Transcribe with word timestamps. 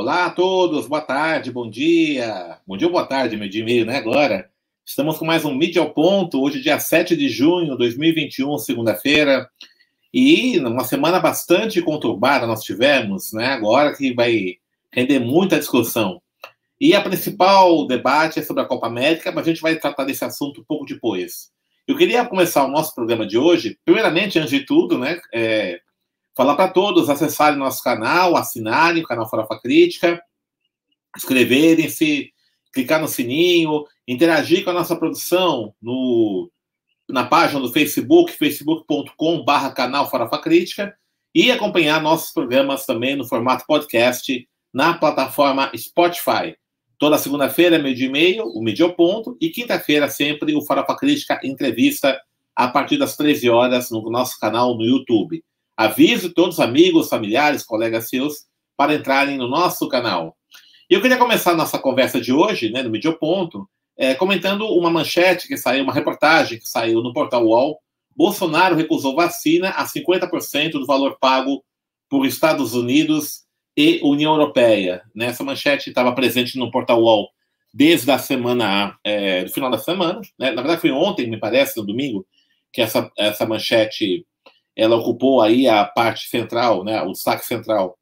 Olá 0.00 0.24
a 0.24 0.30
todos, 0.30 0.86
boa 0.86 1.02
tarde, 1.02 1.52
bom 1.52 1.68
dia. 1.68 2.56
Bom 2.66 2.74
dia 2.74 2.86
ou 2.86 2.92
boa 2.92 3.04
tarde, 3.04 3.36
meu 3.36 3.50
dia 3.50 3.60
e 3.60 3.64
meio, 3.66 3.84
né? 3.84 3.98
Agora. 3.98 4.50
Estamos 4.82 5.18
com 5.18 5.26
mais 5.26 5.44
um 5.44 5.54
Mídia 5.54 5.82
ao 5.82 5.92
Ponto, 5.92 6.40
hoje, 6.40 6.62
dia 6.62 6.80
7 6.80 7.14
de 7.14 7.28
junho 7.28 7.72
de 7.72 7.76
2021, 7.76 8.56
segunda-feira. 8.56 9.46
E 10.10 10.58
uma 10.58 10.84
semana 10.84 11.20
bastante 11.20 11.82
conturbada 11.82 12.46
nós 12.46 12.62
tivemos, 12.62 13.34
né? 13.34 13.48
Agora 13.48 13.94
que 13.94 14.14
vai 14.14 14.54
render 14.90 15.18
muita 15.18 15.58
discussão. 15.58 16.22
E 16.80 16.94
a 16.94 17.02
principal 17.02 17.86
debate 17.86 18.38
é 18.38 18.42
sobre 18.42 18.62
a 18.62 18.66
Copa 18.66 18.86
América, 18.86 19.30
mas 19.30 19.46
a 19.46 19.50
gente 19.50 19.60
vai 19.60 19.76
tratar 19.76 20.04
desse 20.04 20.24
assunto 20.24 20.62
um 20.62 20.64
pouco 20.64 20.86
depois. 20.86 21.50
Eu 21.86 21.94
queria 21.94 22.24
começar 22.24 22.64
o 22.64 22.70
nosso 22.70 22.94
programa 22.94 23.26
de 23.26 23.36
hoje, 23.36 23.78
primeiramente, 23.84 24.38
antes 24.38 24.50
de 24.50 24.64
tudo, 24.64 24.96
né? 24.96 25.20
É, 25.30 25.78
Falar 26.40 26.56
para 26.56 26.70
todos 26.70 27.10
acessarem 27.10 27.58
nosso 27.58 27.84
canal, 27.84 28.34
assinarem 28.34 29.02
o 29.02 29.06
canal 29.06 29.28
Farofa 29.28 29.60
Crítica, 29.60 30.18
inscreverem-se, 31.14 32.32
clicar 32.72 32.98
no 32.98 33.06
sininho, 33.06 33.84
interagir 34.08 34.64
com 34.64 34.70
a 34.70 34.72
nossa 34.72 34.96
produção 34.96 35.74
no, 35.82 36.50
na 37.10 37.26
página 37.26 37.60
do 37.60 37.70
Facebook, 37.70 38.32
facebook.com.br 38.32 39.74
canal 39.76 40.08
Farofa 40.08 40.38
Crítica, 40.38 40.96
e 41.34 41.50
acompanhar 41.52 42.00
nossos 42.00 42.32
programas 42.32 42.86
também 42.86 43.14
no 43.14 43.28
formato 43.28 43.66
podcast 43.66 44.48
na 44.72 44.94
plataforma 44.94 45.70
Spotify. 45.76 46.56
Toda 46.96 47.18
segunda-feira, 47.18 47.78
meio-dia 47.78 48.06
e 48.06 48.10
meio, 48.10 48.46
o 48.46 48.62
Medio 48.62 48.94
Ponto, 48.94 49.36
e 49.42 49.50
quinta-feira, 49.50 50.08
sempre 50.08 50.56
o 50.56 50.64
Farofa 50.64 50.96
Crítica 50.96 51.38
Entrevista, 51.44 52.18
a 52.56 52.66
partir 52.66 52.96
das 52.96 53.14
13 53.14 53.50
horas, 53.50 53.90
no 53.90 54.00
nosso 54.08 54.40
canal 54.40 54.74
no 54.74 54.86
YouTube. 54.86 55.44
Avise 55.80 56.28
todos 56.28 56.56
os 56.56 56.60
amigos, 56.60 57.08
familiares, 57.08 57.64
colegas 57.64 58.10
seus 58.10 58.44
para 58.76 58.92
entrarem 58.92 59.38
no 59.38 59.48
nosso 59.48 59.88
canal. 59.88 60.36
E 60.90 60.92
eu 60.92 61.00
queria 61.00 61.16
começar 61.16 61.54
nossa 61.54 61.78
conversa 61.78 62.20
de 62.20 62.34
hoje, 62.34 62.68
né, 62.68 62.82
no 62.82 62.90
Medioponto, 62.90 63.66
é, 63.96 64.14
comentando 64.14 64.66
uma 64.66 64.90
manchete 64.90 65.48
que 65.48 65.56
saiu, 65.56 65.82
uma 65.82 65.94
reportagem 65.94 66.58
que 66.58 66.68
saiu 66.68 67.02
no 67.02 67.14
portal 67.14 67.46
UOL. 67.46 67.78
Bolsonaro 68.14 68.76
recusou 68.76 69.16
vacina 69.16 69.70
a 69.70 69.86
50% 69.86 70.72
do 70.72 70.84
valor 70.84 71.16
pago 71.18 71.64
por 72.10 72.26
Estados 72.26 72.74
Unidos 72.74 73.46
e 73.74 74.00
União 74.02 74.34
Europeia. 74.34 75.00
Nessa 75.14 75.42
manchete 75.42 75.88
estava 75.88 76.12
presente 76.12 76.58
no 76.58 76.70
portal 76.70 77.00
UOL 77.00 77.30
desde 77.72 78.10
a 78.10 78.18
semana, 78.18 78.98
é, 79.02 79.44
do 79.44 79.50
final 79.50 79.70
da 79.70 79.78
semana. 79.78 80.20
Né? 80.38 80.50
Na 80.50 80.60
verdade, 80.60 80.82
foi 80.82 80.90
ontem, 80.90 81.26
me 81.26 81.40
parece, 81.40 81.78
no 81.78 81.86
domingo, 81.86 82.26
que 82.70 82.82
essa, 82.82 83.10
essa 83.16 83.46
manchete 83.46 84.26
ela 84.80 84.96
ocupou 84.96 85.42
aí 85.42 85.68
a 85.68 85.84
parte 85.84 86.28
central, 86.28 86.82
né, 86.82 87.02
o 87.02 87.14
saque 87.14 87.44
central 87.44 87.98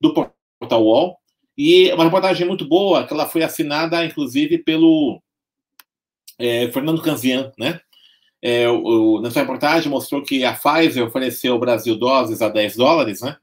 do 0.00 0.14
portal 0.14 0.84
UOL, 0.84 1.16
e 1.58 1.92
uma 1.92 2.04
reportagem 2.04 2.46
muito 2.46 2.64
boa, 2.64 3.04
que 3.04 3.12
ela 3.12 3.26
foi 3.26 3.42
assinada, 3.42 4.04
inclusive, 4.04 4.58
pelo 4.58 5.20
é, 6.38 6.70
Fernando 6.70 7.02
Canzian, 7.02 7.50
né? 7.58 7.80
É, 8.40 8.66
o, 8.70 9.20
nessa 9.20 9.40
reportagem 9.40 9.90
mostrou 9.90 10.22
que 10.22 10.44
a 10.44 10.54
Pfizer 10.54 11.04
ofereceu 11.04 11.52
ao 11.52 11.58
Brasil 11.58 11.98
doses 11.98 12.40
a 12.40 12.48
10 12.48 12.76
dólares, 12.76 13.20
né? 13.20 13.36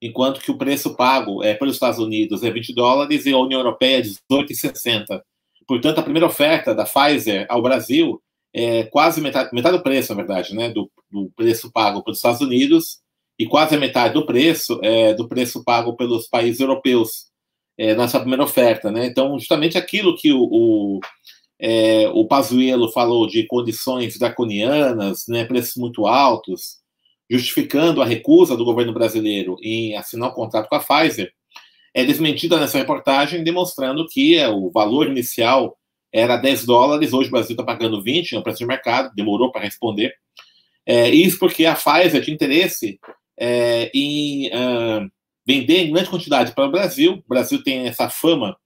Enquanto 0.00 0.40
que 0.40 0.50
o 0.50 0.56
preço 0.56 0.96
pago 0.96 1.44
é, 1.44 1.54
pelos 1.54 1.74
Estados 1.74 2.00
Unidos 2.00 2.42
é 2.42 2.50
20 2.50 2.74
dólares 2.74 3.26
e 3.26 3.32
a 3.32 3.38
União 3.38 3.60
Europeia 3.60 3.98
é 3.98 4.02
18,60. 4.02 5.20
Portanto, 5.68 5.98
a 5.98 6.02
primeira 6.02 6.26
oferta 6.26 6.74
da 6.74 6.84
Pfizer 6.84 7.46
ao 7.50 7.62
Brasil 7.62 8.20
é 8.52 8.84
quase 8.84 9.20
metade, 9.20 9.50
metade 9.52 9.76
do 9.76 9.82
preço, 9.82 10.12
na 10.12 10.16
verdade, 10.16 10.54
né, 10.54 10.70
do, 10.70 10.90
do 11.10 11.30
preço 11.36 11.70
pago 11.72 12.02
pelos 12.02 12.18
Estados 12.18 12.40
Unidos 12.40 13.00
e 13.38 13.46
quase 13.46 13.74
a 13.74 13.78
metade 13.78 14.14
do 14.14 14.26
preço 14.26 14.78
é, 14.82 15.14
do 15.14 15.28
preço 15.28 15.64
pago 15.64 15.96
pelos 15.96 16.28
países 16.28 16.60
europeus 16.60 17.30
é, 17.78 17.94
nessa 17.94 18.20
primeira 18.20 18.44
oferta, 18.44 18.90
né? 18.90 19.06
Então, 19.06 19.38
justamente 19.38 19.78
aquilo 19.78 20.16
que 20.16 20.32
o, 20.32 20.42
o, 20.42 21.00
é, 21.58 22.08
o 22.10 22.26
Pazuello 22.26 22.90
falou 22.92 23.26
de 23.26 23.46
condições 23.46 24.18
draconianas, 24.18 25.24
né, 25.26 25.44
preços 25.44 25.76
muito 25.76 26.06
altos, 26.06 26.80
justificando 27.30 28.02
a 28.02 28.04
recusa 28.04 28.56
do 28.56 28.64
governo 28.64 28.92
brasileiro 28.92 29.56
em 29.62 29.96
assinar 29.96 30.28
o 30.28 30.32
um 30.32 30.34
contrato 30.34 30.68
com 30.68 30.74
a 30.74 30.80
Pfizer, 30.80 31.32
é 31.94 32.04
desmentida 32.04 32.58
nessa 32.58 32.78
reportagem, 32.78 33.42
demonstrando 33.42 34.06
que 34.06 34.36
é, 34.36 34.48
o 34.48 34.70
valor 34.70 35.06
inicial 35.08 35.76
era 36.12 36.36
10 36.36 36.64
dólares, 36.66 37.12
hoje 37.12 37.28
o 37.28 37.32
Brasil 37.32 37.52
está 37.52 37.62
pagando 37.62 38.02
20, 38.02 38.34
é 38.34 38.38
o 38.38 38.42
preço 38.42 38.58
de 38.58 38.66
mercado, 38.66 39.14
demorou 39.14 39.50
para 39.50 39.62
responder. 39.62 40.12
É, 40.90 41.08
isso 41.08 41.38
porque 41.38 41.66
a 41.66 41.76
Pfizer 41.76 42.20
tinha 42.20 42.34
interesse 42.34 42.98
é, 43.38 43.92
em 43.94 44.48
uh, 44.48 45.08
vender 45.46 45.84
em 45.84 45.92
grande 45.92 46.10
quantidade 46.10 46.52
para 46.52 46.66
o 46.66 46.72
Brasil. 46.72 47.22
O 47.24 47.28
Brasil 47.28 47.62
tem 47.62 47.86
essa 47.86 48.10
fama 48.10 48.56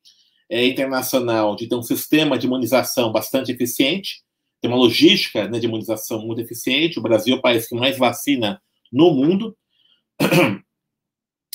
é, 0.49 0.67
internacional 0.67 1.55
de 1.55 1.69
ter 1.69 1.75
um 1.75 1.83
sistema 1.83 2.39
de 2.39 2.47
imunização 2.47 3.13
bastante 3.13 3.53
eficiente, 3.53 4.23
tem 4.63 4.71
uma 4.71 4.79
logística 4.79 5.47
né, 5.49 5.59
de 5.59 5.67
imunização 5.67 6.27
muito 6.27 6.41
eficiente. 6.41 6.99
O 6.99 7.03
Brasil 7.03 7.35
é 7.35 7.39
o 7.39 7.43
país 7.43 7.69
que 7.69 7.75
mais 7.75 7.99
vacina 7.99 8.59
no 8.91 9.13
mundo. 9.13 9.55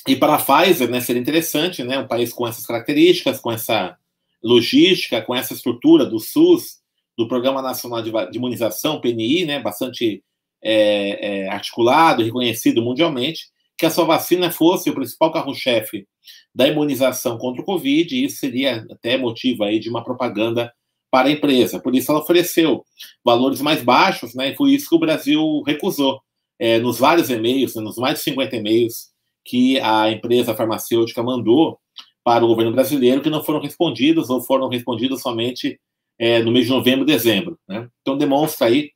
E 0.08 0.16
para 0.16 0.35
a 0.35 0.38
Pfizer, 0.38 0.88
né, 0.88 1.02
seria 1.02 1.22
interessante, 1.22 1.84
né, 1.84 1.97
um 1.97 2.08
país 2.08 2.31
com 2.31 2.47
essas 2.47 2.66
características, 2.68 3.40
com 3.40 3.52
essa 3.52 3.97
logística, 4.44 5.19
com 5.19 5.34
essa 5.34 5.53
estrutura 5.53 6.06
do 6.06 6.19
SUS, 6.19 6.78
do 7.18 7.28
Programa 7.28 7.59
Nacional 7.59 8.03
de, 8.03 8.12
de 8.12 8.38
Imunização, 8.38 9.02
PNI, 9.02 9.46
né, 9.46 9.59
bastante 9.59 10.24
é, 10.62 11.44
é, 11.44 11.50
articulado, 11.50 12.24
reconhecido 12.24 12.81
mundialmente, 12.81 13.47
que 13.78 13.86
a 13.86 13.90
sua 13.90 14.06
vacina 14.06 14.52
fosse 14.52 14.90
o 14.90 14.94
principal 14.94 15.31
carro-chefe 15.31 16.06
da 16.53 16.68
imunização 16.68 17.38
contra 17.38 17.62
o 17.62 17.66
Covid, 17.66 18.14
e 18.14 18.25
isso 18.25 18.38
seria 18.38 18.86
até 18.92 19.18
motivo 19.18 19.64
aí 19.64 19.80
de 19.80 19.90
uma 19.90 20.03
propaganda 20.03 20.72
para 21.09 21.30
a 21.30 21.31
empresa. 21.31 21.80
Por 21.80 21.96
isso 21.96 22.12
ela 22.12 22.22
ofereceu 22.22 22.84
valores 23.24 23.62
mais 23.62 23.81
baixos, 23.81 24.36
né, 24.36 24.52
e 24.52 24.56
foi 24.56 24.72
isso 24.72 24.90
que 24.90 24.96
o 24.96 25.00
Brasil 25.00 25.64
recusou. 25.66 26.22
É, 26.59 26.78
nos 26.78 27.00
vários 27.00 27.30
e-mails, 27.30 27.76
nos 27.76 27.96
mais 27.97 28.18
de 28.18 28.24
50 28.26 28.56
e-mails 28.58 29.09
que 29.46 29.80
a 29.80 30.12
empresa 30.12 30.53
farmacêutica 30.53 31.24
mandou 31.24 31.80
para 32.24 32.44
o 32.44 32.47
governo 32.47 32.74
brasileiro 32.74 33.22
que 33.22 33.30
não 33.30 33.44
foram 33.44 33.62
respondidos 33.62 34.30
ou 34.30 34.41
foram 34.41 34.68
respondidos 34.68 35.22
somente 35.22 35.80
é, 36.20 36.44
no 36.44 36.52
mês 36.52 36.66
de 36.66 36.72
novembro, 36.72 37.06
dezembro. 37.06 37.58
Né? 37.68 37.88
Então 38.02 38.18
demonstra 38.18 38.68
aí 38.68 38.91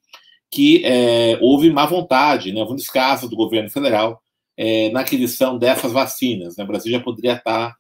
que 0.54 0.86
é, 0.86 1.40
houve 1.42 1.72
má 1.72 1.84
vontade, 1.84 2.52
né, 2.52 2.62
um 2.62 2.76
descaso 2.76 3.28
do 3.28 3.36
governo 3.36 3.72
federal 3.72 4.22
é, 4.56 4.92
na 4.92 5.00
aquisição 5.00 5.58
dessas 5.58 5.92
vacinas. 5.92 6.56
Né? 6.56 6.64
O 6.64 6.68
Brasil 6.68 6.92
já 6.92 7.00
poderia 7.00 7.34
estar 7.34 7.76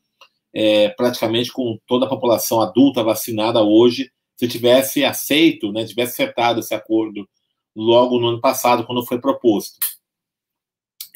é, 0.51 0.89
praticamente 0.89 1.51
com 1.51 1.77
toda 1.85 2.07
a 2.07 2.09
população 2.09 2.61
adulta 2.61 3.03
vacinada 3.03 3.61
hoje, 3.61 4.09
se 4.35 4.47
tivesse 4.47 5.05
aceito, 5.05 5.71
né, 5.71 5.85
tivesse 5.85 6.13
acertado 6.13 6.61
esse 6.61 6.73
acordo 6.73 7.29
logo 7.75 8.19
no 8.19 8.29
ano 8.29 8.41
passado, 8.41 8.83
quando 8.85 9.05
foi 9.05 9.21
proposto. 9.21 9.75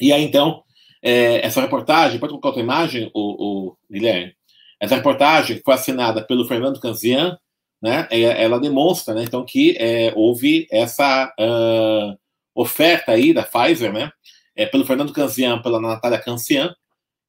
E 0.00 0.12
aí, 0.12 0.22
então, 0.22 0.62
é, 1.02 1.44
essa 1.44 1.60
reportagem, 1.60 2.20
pode 2.20 2.30
colocar 2.30 2.48
outra 2.48 2.62
imagem, 2.62 3.10
o, 3.12 3.70
o, 3.70 3.76
Guilherme? 3.90 4.32
Essa 4.80 4.94
reportagem 4.94 5.60
foi 5.64 5.74
assinada 5.74 6.24
pelo 6.24 6.46
Fernando 6.46 6.80
Canzian, 6.80 7.36
né, 7.80 8.08
é, 8.10 8.42
ela 8.42 8.58
demonstra, 8.58 9.14
né, 9.14 9.24
então, 9.24 9.44
que 9.44 9.76
é, 9.78 10.12
houve 10.16 10.66
essa 10.70 11.32
uh, 11.38 12.18
oferta 12.54 13.12
aí 13.12 13.32
da 13.32 13.42
Pfizer, 13.42 13.92
né, 13.92 14.10
é, 14.56 14.66
pelo 14.66 14.84
Fernando 14.84 15.12
Canzian, 15.12 15.62
pela 15.62 15.80
Natália 15.80 16.18
Cancian, 16.18 16.74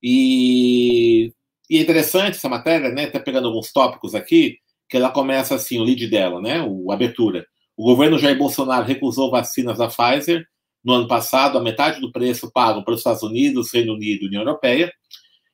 e, 0.01 1.31
e 1.69 1.77
é 1.77 1.81
interessante 1.81 2.35
essa 2.35 2.49
matéria, 2.49 2.89
né, 2.89 3.07
tá 3.07 3.19
pegando 3.19 3.47
alguns 3.47 3.71
tópicos 3.71 4.15
aqui, 4.15 4.57
que 4.89 4.97
ela 4.97 5.11
começa 5.11 5.53
assim, 5.53 5.79
o 5.79 5.83
lead 5.83 6.07
dela, 6.07 6.41
né, 6.41 6.63
o, 6.67 6.91
abertura. 6.91 7.45
O 7.77 7.83
governo 7.83 8.17
Jair 8.17 8.37
Bolsonaro 8.37 8.85
recusou 8.85 9.29
vacinas 9.29 9.77
da 9.77 9.87
Pfizer 9.87 10.45
no 10.83 10.93
ano 10.93 11.07
passado, 11.07 11.57
a 11.57 11.61
metade 11.61 12.01
do 12.01 12.11
preço 12.11 12.51
pago 12.51 12.83
para 12.83 12.93
os 12.93 12.99
Estados 12.99 13.21
Unidos, 13.21 13.71
Reino 13.73 13.93
Unido 13.93 14.23
e 14.23 14.27
União 14.27 14.41
Europeia. 14.41 14.91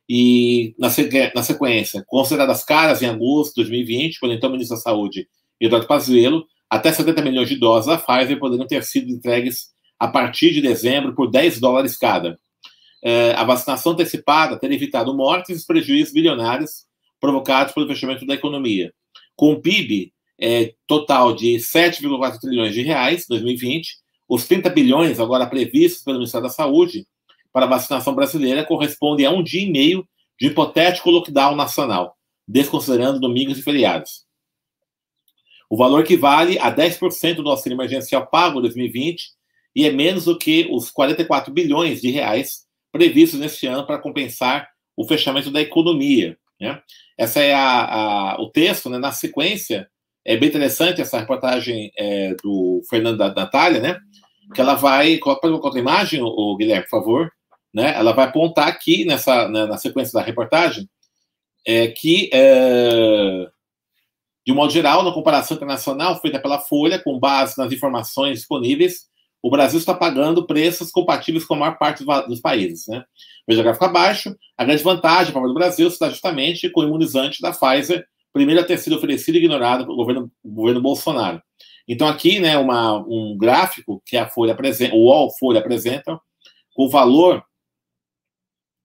E, 0.07 0.75
na, 0.77 0.87
na 1.33 1.43
sequência, 1.43 2.03
consideradas 2.07 2.63
caras 2.63 3.01
em 3.01 3.07
agosto 3.07 3.55
de 3.55 3.61
2020, 3.63 4.19
quando 4.19 4.33
então 4.33 4.49
o 4.49 4.53
ministro 4.53 4.77
da 4.77 4.81
Saúde, 4.81 5.27
Eduardo 5.59 5.87
Pazuello, 5.87 6.45
até 6.69 6.91
70 6.91 7.21
milhões 7.21 7.49
de 7.49 7.55
doses 7.55 7.87
da 7.87 7.97
Pfizer 7.97 8.39
poderiam 8.39 8.67
ter 8.67 8.83
sido 8.83 9.09
entregues 9.09 9.73
a 9.99 10.07
partir 10.07 10.51
de 10.51 10.61
dezembro 10.61 11.15
por 11.15 11.29
10 11.29 11.59
dólares 11.59 11.97
cada. 11.97 12.39
É, 13.03 13.33
a 13.33 13.43
vacinação 13.43 13.93
antecipada 13.93 14.59
teria 14.59 14.75
evitado 14.75 15.15
mortes 15.15 15.61
e 15.61 15.67
prejuízos 15.67 16.13
bilionários 16.13 16.85
provocados 17.19 17.73
pelo 17.73 17.87
fechamento 17.87 18.25
da 18.25 18.33
economia. 18.33 18.93
Com 19.35 19.53
o 19.53 19.61
PIB 19.61 20.11
é, 20.39 20.73
total 20.85 21.33
de 21.33 21.55
7,4 21.55 22.39
trilhões 22.39 22.73
de 22.73 22.81
reais 22.81 23.23
em 23.23 23.27
2020, 23.29 23.97
os 24.27 24.47
30 24.47 24.69
bilhões 24.69 25.19
agora 25.19 25.45
previstos 25.45 26.03
pelo 26.03 26.17
Ministério 26.17 26.47
da 26.47 26.53
Saúde 26.53 27.05
para 27.55 27.67
a 27.67 27.69
vacinação 27.69 28.13
brasileira 28.13 28.65
correspondem 28.65 29.25
a 29.25 29.31
um 29.31 29.41
dia 29.41 29.61
e 29.61 29.71
meio 29.71 30.05
de 30.37 30.47
hipotético 30.47 31.09
lockdown 31.09 31.55
nacional, 31.55 32.17
desconsiderando 32.45 33.17
domingos 33.17 33.57
e 33.57 33.61
feriados. 33.61 34.25
O 35.69 35.77
valor 35.77 36.01
equivale 36.01 36.59
a 36.59 36.69
10% 36.69 37.35
do 37.35 37.49
auxílio 37.49 37.77
emergencial 37.77 38.27
pago 38.27 38.59
em 38.59 38.63
2020 38.63 39.29
e 39.73 39.85
é 39.85 39.89
menos 39.89 40.25
do 40.25 40.37
que 40.37 40.67
os 40.69 40.91
44 40.91 41.53
bilhões 41.53 42.01
de 42.01 42.11
reais 42.11 42.65
previstos 42.91 43.39
neste 43.39 43.65
ano 43.67 43.87
para 43.87 43.99
compensar 43.99 44.67
o 44.93 45.07
fechamento 45.07 45.49
da 45.49 45.61
economia. 45.61 46.37
Né? 46.59 46.81
Essa 47.17 47.39
é 47.39 47.53
a, 47.53 48.33
a, 48.33 48.41
o 48.41 48.49
texto, 48.49 48.89
né? 48.89 48.97
na 48.97 49.13
sequência, 49.13 49.89
é 50.25 50.35
bem 50.35 50.49
interessante 50.49 50.99
essa 50.99 51.19
reportagem 51.19 51.89
é, 51.97 52.35
do 52.43 52.81
Fernando 52.89 53.17
da 53.17 53.33
Natália, 53.33 53.79
né? 53.79 53.97
Que 54.53 54.59
ela 54.59 54.75
vai. 54.75 55.17
Coloca 55.19 55.47
outra 55.47 55.79
imagem, 55.79 56.21
o 56.21 56.57
Guilherme, 56.57 56.83
por 56.83 56.99
favor. 56.99 57.34
Né? 57.75 57.93
Ela 57.93 58.13
vai 58.13 58.25
apontar 58.25 58.69
aqui 58.69 59.03
nessa, 59.03 59.49
na, 59.49 59.67
na 59.67 59.77
sequência 59.77 60.17
da 60.17 60.25
reportagem 60.25 60.89
é, 61.67 61.89
que, 61.89 62.29
é, 62.31 63.47
de 64.45 64.53
um 64.53 64.55
modo 64.55 64.71
geral, 64.71 65.03
na 65.03 65.11
comparação 65.11 65.57
internacional 65.57 66.21
feita 66.21 66.39
pela 66.39 66.57
Folha, 66.57 66.97
com 66.97 67.19
base 67.19 67.57
nas 67.57 67.73
informações 67.73 68.39
disponíveis, 68.39 69.07
o 69.43 69.49
Brasil 69.49 69.77
está 69.77 69.93
pagando 69.93 70.47
preços 70.47 70.89
compatíveis 70.89 71.43
com 71.43 71.55
a 71.55 71.57
maior 71.57 71.77
parte 71.77 72.05
dos 72.27 72.39
países. 72.39 72.87
Né? 72.87 73.03
Veja 73.45 73.61
gráfico 73.61 73.83
abaixo, 73.83 74.33
a 74.57 74.63
grande 74.63 74.81
vantagem 74.81 75.33
para 75.33 75.41
o 75.41 75.53
Brasil 75.53 75.89
está 75.89 76.09
justamente 76.09 76.69
com 76.69 76.79
o 76.79 76.85
imunizante 76.85 77.41
da 77.41 77.51
Pfizer, 77.51 78.07
primeiro 78.31 78.61
a 78.61 78.63
ter 78.63 78.77
sido 78.77 78.95
oferecido 78.95 79.35
e 79.35 79.39
ignorado 79.39 79.83
pelo 79.83 79.97
governo, 79.97 80.31
governo 80.43 80.81
Bolsonaro. 80.81 81.41
Então, 81.87 82.07
aqui, 82.07 82.39
né, 82.39 82.57
uma, 82.57 82.97
um 82.99 83.37
gráfico 83.37 84.01
que 84.05 84.15
a 84.15 84.27
Folha 84.27 84.53
apresenta, 84.53 84.95
o 84.95 85.07
UOL 85.07 85.29
Folha 85.37 85.59
apresenta, 85.59 86.17
com 86.73 86.85
o 86.85 86.89
valor 86.89 87.43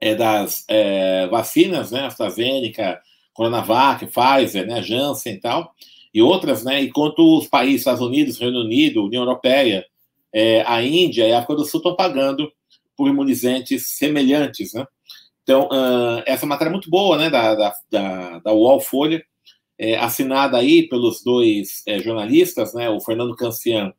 é, 0.01 0.15
das 0.15 0.65
é, 0.69 1.27
vacinas, 1.29 1.91
né, 1.91 2.07
AstraZeneca, 2.07 3.01
Coronavac, 3.33 4.07
Pfizer, 4.07 4.67
né, 4.67 4.83
Janssen 4.83 5.35
e 5.35 5.41
tal, 5.41 5.73
e 6.13 6.23
outras, 6.23 6.65
né, 6.65 6.83
enquanto 6.83 7.39
os 7.39 7.47
países, 7.47 7.81
Estados 7.81 8.01
Unidos, 8.01 8.39
Reino 8.39 8.61
Unido, 8.61 9.05
União 9.05 9.23
Europeia, 9.23 9.85
é, 10.33 10.63
a 10.67 10.83
Índia 10.83 11.27
e 11.27 11.33
a 11.33 11.39
África 11.39 11.57
do 11.57 11.65
Sul 11.65 11.79
estão 11.79 11.95
pagando 11.95 12.51
por 12.97 13.09
imunizantes 13.09 13.97
semelhantes, 13.97 14.73
né? 14.75 14.85
Então, 15.43 15.69
uh, 15.69 16.23
essa 16.27 16.47
matéria 16.47 16.71
é 16.71 16.73
muito 16.73 16.91
boa, 16.91 17.17
né, 17.17 17.31
da, 17.31 17.55
da, 17.55 17.75
da, 17.91 18.39
da 18.41 18.53
UOL 18.53 18.79
Folha, 18.79 19.25
é, 19.79 19.97
assinada 19.97 20.59
aí 20.59 20.87
pelos 20.89 21.25
dois 21.25 21.83
é, 21.87 21.99
jornalistas, 21.99 22.75
né, 22.75 22.91
o 22.91 23.01
Fernando 23.01 23.35
Cancian 23.35 23.93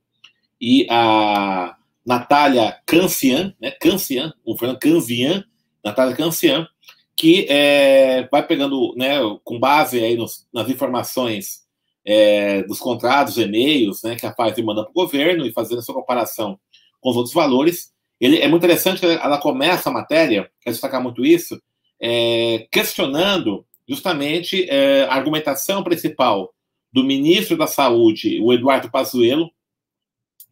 e 0.61 0.85
a 0.89 1.75
Natália 2.05 2.77
Cancian, 2.85 3.55
né, 3.59 3.71
Cancian, 3.71 4.31
o 4.45 4.55
Fernando 4.55 4.79
Cancian, 4.79 5.43
Natália 5.83 6.15
Cancian, 6.15 6.67
que 7.15 7.45
é, 7.49 8.27
vai 8.31 8.45
pegando, 8.45 8.93
né, 8.95 9.17
com 9.43 9.59
base 9.59 10.03
aí 10.03 10.15
nos, 10.15 10.47
nas 10.53 10.69
informações 10.69 11.61
é, 12.03 12.63
dos 12.63 12.79
contratos, 12.79 13.37
e-mails, 13.37 14.01
né, 14.03 14.15
que 14.15 14.25
a 14.25 14.33
Pfizer 14.33 14.65
manda 14.65 14.83
para 14.83 14.91
o 14.91 14.93
governo 14.93 15.45
e 15.45 15.53
fazendo 15.53 15.79
essa 15.79 15.93
comparação 15.93 16.59
com 16.99 17.09
os 17.09 17.17
outros 17.17 17.33
valores. 17.33 17.91
Ele, 18.19 18.39
é 18.39 18.47
muito 18.47 18.63
interessante 18.63 18.99
que 18.99 19.05
ela 19.05 19.37
começa 19.37 19.89
a 19.89 19.93
matéria, 19.93 20.49
quer 20.61 20.71
destacar 20.71 21.01
muito 21.01 21.25
isso, 21.25 21.61
é, 21.99 22.67
questionando 22.71 23.65
justamente 23.87 24.67
é, 24.69 25.03
a 25.03 25.13
argumentação 25.13 25.83
principal 25.83 26.53
do 26.91 27.03
ministro 27.03 27.57
da 27.57 27.67
Saúde, 27.67 28.39
o 28.41 28.51
Eduardo 28.51 28.91
Pazuello, 28.91 29.51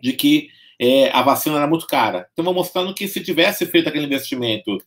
de 0.02 0.14
que 0.14 0.50
é, 0.80 1.10
a 1.12 1.22
vacina 1.22 1.58
era 1.58 1.68
muito 1.68 1.86
cara. 1.86 2.28
Então, 2.32 2.54
mostrando 2.54 2.94
que 2.94 3.08
se 3.08 3.22
tivesse 3.22 3.66
feito 3.66 3.90
aquele 3.90 4.06
investimento 4.06 4.78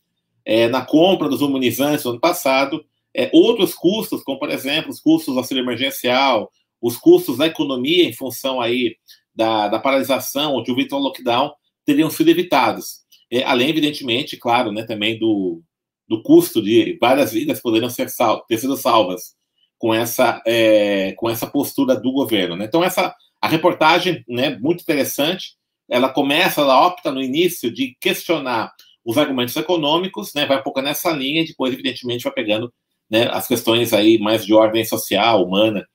é, 0.45 0.67
na 0.67 0.85
compra 0.85 1.29
dos 1.29 1.41
imunizantes 1.41 2.05
no 2.05 2.11
ano 2.11 2.19
passado, 2.19 2.83
é, 3.15 3.29
outros 3.33 3.73
custos, 3.73 4.23
como 4.23 4.39
por 4.39 4.49
exemplo 4.49 4.89
os 4.89 4.99
custos 4.99 5.33
do 5.33 5.39
auxílio 5.39 5.63
emergencial, 5.63 6.51
os 6.81 6.97
custos 6.97 7.37
da 7.37 7.47
economia 7.47 8.03
em 8.03 8.13
função 8.13 8.59
aí 8.59 8.95
da, 9.33 9.67
da 9.67 9.79
paralisação 9.79 10.53
ou 10.53 10.63
de 10.63 10.71
um 10.71 10.75
eventual 10.75 11.01
lockdown, 11.01 11.53
teriam 11.85 12.09
sido 12.09 12.29
evitados. 12.29 13.03
É, 13.31 13.43
além, 13.43 13.69
evidentemente, 13.69 14.37
claro, 14.37 14.71
né, 14.71 14.83
também 14.83 15.17
do, 15.17 15.61
do 16.07 16.21
custo 16.21 16.61
de 16.61 16.97
várias 16.99 17.31
vidas 17.31 17.61
poderiam 17.61 17.89
ser 17.89 18.09
sal, 18.09 18.45
ter 18.47 18.57
sido 18.57 18.75
salvas 18.77 19.35
com 19.77 19.93
essa, 19.93 20.41
é, 20.45 21.13
com 21.13 21.29
essa 21.29 21.47
postura 21.47 21.95
do 21.95 22.11
governo. 22.11 22.55
Né? 22.55 22.65
Então, 22.65 22.83
essa, 22.83 23.15
a 23.41 23.47
reportagem, 23.47 24.23
né, 24.27 24.57
muito 24.59 24.81
interessante, 24.81 25.55
ela 25.89 26.09
começa, 26.09 26.61
ela 26.61 26.85
opta 26.85 27.11
no 27.11 27.21
início 27.21 27.71
de 27.71 27.95
questionar 27.99 28.71
os 29.05 29.17
argumentos 29.17 29.55
econômicos, 29.55 30.33
né, 30.33 30.45
vai 30.45 30.59
um 30.59 30.63
pouco 30.63 30.81
nessa 30.81 31.11
linha 31.11 31.41
e 31.41 31.47
depois, 31.47 31.73
evidentemente, 31.73 32.23
vai 32.23 32.33
pegando 32.33 32.73
né, 33.09 33.27
as 33.31 33.47
questões 33.47 33.93
aí 33.93 34.17
mais 34.17 34.45
de 34.45 34.53
ordem 34.53 34.83
social, 34.85 35.43
humana, 35.43 35.85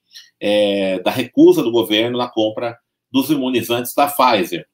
é, 0.40 1.00
da 1.00 1.10
recusa 1.10 1.62
do 1.62 1.70
governo 1.70 2.19
na 2.19 2.28
compra 2.28 2.78
dos 3.10 3.31
imunizantes 3.31 3.94
da 3.94 4.06
Pfizer. 4.06 4.66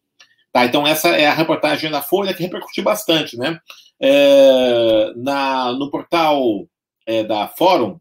Tá, 0.53 0.65
então 0.65 0.87
essa 0.87 1.09
é 1.09 1.27
a 1.27 1.35
reportagem 1.35 1.91
da 1.91 2.01
Folha 2.01 2.33
que 2.33 2.43
repercutiu 2.43 2.85
bastante, 2.85 3.37
né? 3.37 3.59
É, 4.01 5.13
na, 5.17 5.73
no 5.73 5.91
portal 5.91 6.67
é, 7.07 7.25
da 7.25 7.49
Fórum, 7.49 7.99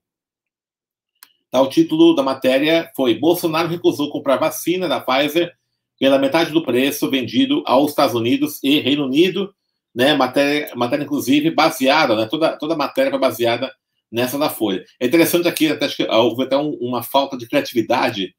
tá, 1.49 1.61
o 1.61 1.69
título 1.69 2.15
da 2.15 2.21
matéria 2.21 2.91
foi 2.95 3.15
Bolsonaro 3.15 3.69
recusou 3.69 4.11
comprar 4.11 4.37
vacina 4.37 4.87
da 4.87 4.99
Pfizer 4.99 5.51
pela 5.99 6.19
metade 6.19 6.51
do 6.51 6.63
preço 6.63 7.09
vendido 7.09 7.63
aos 7.65 7.91
Estados 7.91 8.13
Unidos 8.13 8.59
e 8.63 8.79
Reino 8.79 9.05
Unido, 9.05 9.53
né? 9.93 10.13
Matéria, 10.13 10.71
matéria 10.75 11.03
inclusive 11.03 11.51
baseada, 11.51 12.15
né? 12.15 12.25
Toda, 12.25 12.57
toda 12.57 12.75
matéria 12.75 13.11
foi 13.11 13.19
baseada 13.19 13.71
nessa 14.11 14.37
da 14.37 14.49
Folha. 14.49 14.83
É 14.99 15.07
interessante 15.07 15.47
aqui, 15.47 15.67
até, 15.69 15.85
acho 15.85 15.97
que 15.97 16.03
houve 16.03 16.43
até 16.43 16.55
um, 16.55 16.71
uma 16.81 17.01
falta 17.01 17.37
de 17.37 17.47
criatividade 17.47 18.35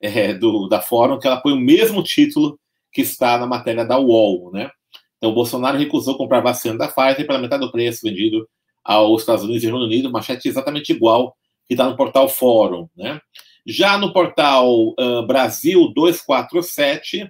é, 0.00 0.32
do, 0.32 0.68
da 0.68 0.80
Fórum, 0.80 1.18
que 1.18 1.26
ela 1.26 1.40
põe 1.40 1.52
o 1.52 1.60
mesmo 1.60 2.02
título 2.02 2.58
que 2.92 3.02
está 3.02 3.36
na 3.36 3.46
matéria 3.46 3.84
da 3.84 3.98
UOL, 3.98 4.50
né? 4.52 4.70
Então, 5.16 5.30
o 5.30 5.34
Bolsonaro 5.34 5.78
recusou 5.78 6.16
comprar 6.16 6.40
vacina 6.40 6.76
da 6.76 6.88
Pfizer 6.88 7.26
pela 7.26 7.38
metade 7.38 7.64
do 7.64 7.72
preço 7.72 8.00
vendido 8.02 8.48
aos 8.84 9.22
Estados 9.22 9.44
Unidos 9.44 9.62
e 9.62 9.66
Reino 9.66 9.84
Unido, 9.84 10.12
manchete 10.12 10.48
exatamente 10.48 10.92
igual 10.92 11.36
que 11.66 11.74
está 11.74 11.88
no 11.88 11.96
portal 11.96 12.28
Fórum, 12.28 12.88
né? 12.96 13.20
Já 13.66 13.98
no 13.98 14.12
portal 14.12 14.90
uh, 14.90 15.26
Brasil 15.26 15.92
247, 15.92 17.24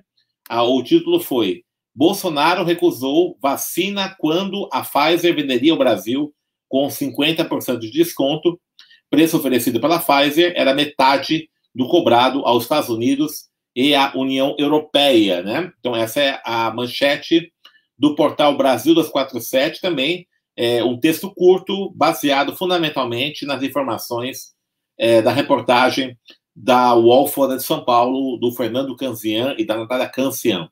uh, 0.52 0.60
o 0.60 0.82
título 0.82 1.18
foi 1.18 1.64
Bolsonaro 1.96 2.62
recusou 2.62 3.38
vacina 3.40 4.14
quando 4.18 4.68
a 4.70 4.82
Pfizer 4.82 5.34
venderia 5.34 5.72
ao 5.72 5.78
Brasil 5.78 6.30
com 6.68 6.86
50% 6.88 7.78
de 7.78 7.90
desconto. 7.90 8.60
Preço 9.08 9.38
oferecido 9.38 9.80
pela 9.80 9.98
Pfizer 9.98 10.52
era 10.54 10.74
metade 10.74 11.48
do 11.74 11.88
cobrado 11.88 12.40
aos 12.44 12.64
Estados 12.64 12.90
Unidos 12.90 13.46
e 13.74 13.94
à 13.94 14.12
União 14.14 14.54
Europeia, 14.58 15.42
né? 15.42 15.72
Então 15.80 15.96
essa 15.96 16.20
é 16.20 16.40
a 16.44 16.70
manchete 16.70 17.50
do 17.98 18.14
portal 18.14 18.54
Brasil 18.58 18.94
247 18.94 19.80
também, 19.80 20.26
é 20.54 20.84
um 20.84 20.98
texto 20.98 21.32
curto 21.34 21.90
baseado 21.94 22.54
fundamentalmente 22.54 23.46
nas 23.46 23.62
informações 23.62 24.54
é, 24.98 25.22
da 25.22 25.30
reportagem 25.30 26.16
da 26.54 26.94
UOL 26.94 27.26
Folha 27.26 27.56
de 27.56 27.62
São 27.62 27.84
Paulo, 27.84 28.38
do 28.38 28.52
Fernando 28.52 28.96
Canzian 28.96 29.54
e 29.58 29.64
da 29.64 29.76
Natália 29.76 30.08
Cancian. 30.08 30.70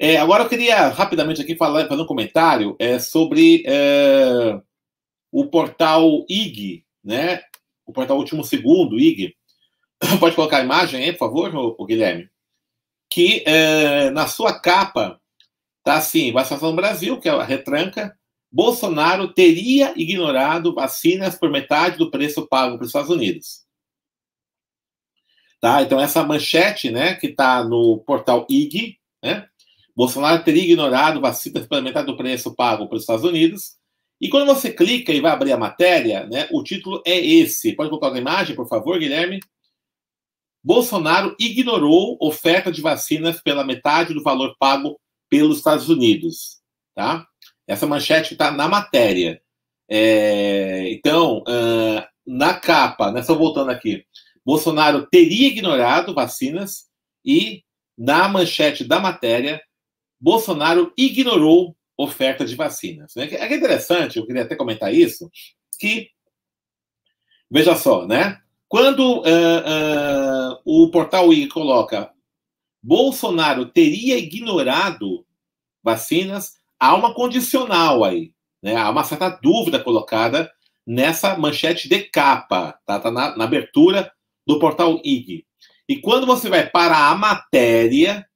É, 0.00 0.16
agora 0.16 0.44
eu 0.44 0.48
queria 0.48 0.88
rapidamente 0.88 1.42
aqui 1.42 1.56
falar, 1.56 1.88
fazer 1.88 2.02
um 2.02 2.06
comentário 2.06 2.76
é, 2.78 3.00
sobre 3.00 3.64
é, 3.66 4.60
o 5.32 5.46
portal 5.46 6.24
IG, 6.28 6.84
né? 7.02 7.42
O 7.84 7.92
portal 7.92 8.16
Último 8.16 8.44
Segundo, 8.44 8.98
IG. 8.98 9.34
Pode 10.20 10.36
colocar 10.36 10.58
a 10.58 10.64
imagem 10.64 11.02
aí, 11.02 11.12
por 11.12 11.18
favor, 11.18 11.52
o, 11.76 11.84
Guilherme? 11.84 12.30
Que 13.10 13.42
é, 13.44 14.10
na 14.10 14.28
sua 14.28 14.60
capa 14.60 15.20
tá 15.82 15.96
assim: 15.96 16.30
vacinação 16.32 16.70
no 16.70 16.76
Brasil, 16.76 17.18
que 17.18 17.28
é 17.28 17.32
a 17.32 17.42
retranca. 17.42 18.16
Bolsonaro 18.50 19.34
teria 19.34 19.92
ignorado 19.96 20.74
vacinas 20.74 21.34
por 21.34 21.50
metade 21.50 21.98
do 21.98 22.10
preço 22.10 22.46
pago 22.46 22.76
para 22.76 22.82
os 22.84 22.88
Estados 22.88 23.10
Unidos. 23.10 23.66
Tá? 25.60 25.82
Então, 25.82 26.00
essa 26.00 26.24
manchete, 26.24 26.90
né, 26.90 27.14
que 27.16 27.26
está 27.26 27.62
no 27.64 27.98
portal 28.06 28.46
IG, 28.48 28.96
né, 29.22 29.48
Bolsonaro 29.98 30.44
teria 30.44 30.62
ignorado 30.62 31.20
vacinas 31.20 31.66
metade 31.82 32.06
do 32.06 32.16
preço 32.16 32.54
pago 32.54 32.86
para 32.86 32.94
os 32.94 33.02
Estados 33.02 33.24
Unidos. 33.24 33.72
E 34.20 34.28
quando 34.28 34.46
você 34.46 34.70
clica 34.70 35.12
e 35.12 35.20
vai 35.20 35.32
abrir 35.32 35.50
a 35.50 35.58
matéria, 35.58 36.24
né, 36.24 36.46
o 36.52 36.62
título 36.62 37.02
é 37.04 37.18
esse. 37.18 37.74
Pode 37.74 37.90
colocar 37.90 38.12
na 38.12 38.20
imagem, 38.20 38.54
por 38.54 38.68
favor, 38.68 38.96
Guilherme? 38.96 39.40
Bolsonaro 40.62 41.34
ignorou 41.36 42.16
oferta 42.20 42.70
de 42.70 42.80
vacinas 42.80 43.40
pela 43.40 43.64
metade 43.64 44.14
do 44.14 44.22
valor 44.22 44.54
pago 44.56 45.00
pelos 45.28 45.58
Estados 45.58 45.88
Unidos. 45.88 46.60
Tá? 46.94 47.26
Essa 47.66 47.84
manchete 47.84 48.34
está 48.34 48.52
na 48.52 48.68
matéria. 48.68 49.42
É, 49.90 50.92
então, 50.92 51.38
uh, 51.38 52.06
na 52.24 52.54
capa, 52.54 53.10
né, 53.10 53.20
só 53.22 53.34
voltando 53.34 53.70
aqui, 53.70 54.04
Bolsonaro 54.44 55.08
teria 55.08 55.48
ignorado 55.48 56.14
vacinas 56.14 56.84
e 57.24 57.64
na 57.98 58.28
manchete 58.28 58.84
da 58.84 59.00
matéria 59.00 59.60
Bolsonaro 60.20 60.92
ignorou 60.96 61.76
oferta 61.96 62.44
de 62.44 62.54
vacinas. 62.54 63.14
Né? 63.14 63.28
É 63.32 63.54
interessante, 63.54 64.18
eu 64.18 64.26
queria 64.26 64.42
até 64.42 64.54
comentar 64.54 64.94
isso, 64.94 65.30
que, 65.78 66.10
veja 67.50 67.74
só, 67.76 68.06
né? 68.06 68.40
Quando 68.68 69.20
uh, 69.20 69.22
uh, 69.22 70.60
o 70.64 70.90
portal 70.90 71.32
I 71.32 71.48
coloca 71.48 72.12
Bolsonaro 72.82 73.66
teria 73.66 74.18
ignorado 74.18 75.24
vacinas, 75.82 76.54
há 76.78 76.94
uma 76.94 77.14
condicional 77.14 78.04
aí, 78.04 78.32
né? 78.62 78.76
há 78.76 78.90
uma 78.90 79.04
certa 79.04 79.28
dúvida 79.30 79.82
colocada 79.82 80.50
nessa 80.86 81.36
manchete 81.36 81.88
de 81.88 82.00
capa, 82.04 82.78
tá? 82.86 82.98
Tá 82.98 83.10
na, 83.10 83.36
na 83.36 83.44
abertura 83.44 84.12
do 84.46 84.58
portal 84.58 85.00
IG. 85.04 85.44
E 85.88 85.96
quando 85.96 86.26
você 86.26 86.48
vai 86.48 86.68
para 86.68 87.10
a 87.10 87.14
matéria, 87.14 88.26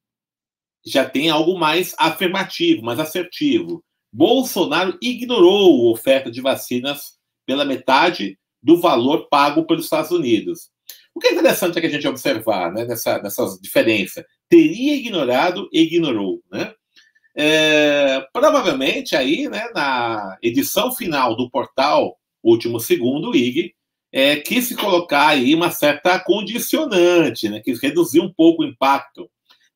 já 0.85 1.09
tem 1.09 1.31
algo 1.31 1.59
mais 1.59 1.95
afirmativo, 1.99 2.83
mais 2.83 2.99
assertivo. 2.99 3.85
Bolsonaro 4.13 4.99
ignorou 5.01 5.89
a 5.89 5.93
oferta 5.93 6.31
de 6.31 6.41
vacinas 6.41 7.19
pela 7.47 7.65
metade 7.65 8.39
do 8.63 8.81
valor 8.81 9.29
pago 9.29 9.65
pelos 9.65 9.85
Estados 9.85 10.11
Unidos. 10.11 10.71
O 11.15 11.21
que 11.21 11.29
é 11.29 11.33
interessante 11.33 11.79
é 11.79 11.81
que 11.81 11.87
a 11.87 11.91
gente 11.91 12.09
observar 12.09 12.73
né, 12.73 12.85
nessa, 12.85 13.21
nessas 13.21 13.59
diferenças. 13.61 14.25
Teria 14.49 14.95
ignorado 14.95 15.69
e 15.73 15.83
ignorou. 15.83 16.43
Né? 16.51 16.73
É, 17.35 18.27
provavelmente 18.33 19.17
aí, 19.17 19.49
né, 19.49 19.69
na 19.75 20.39
edição 20.43 20.95
final 20.95 21.37
do 21.37 21.51
portal 21.51 22.17
Último 22.43 22.81
Segundo, 22.81 23.35
IG, 23.35 23.75
é, 24.13 24.37
quis 24.37 24.67
se 24.67 24.77
colocar 24.77 25.29
aí 25.29 25.55
uma 25.55 25.71
certa 25.71 26.19
condicionante, 26.19 27.49
né, 27.49 27.61
quis 27.61 27.81
reduzir 27.81 28.21
um 28.21 28.33
pouco 28.33 28.63
o 28.63 28.67
impacto, 28.67 29.31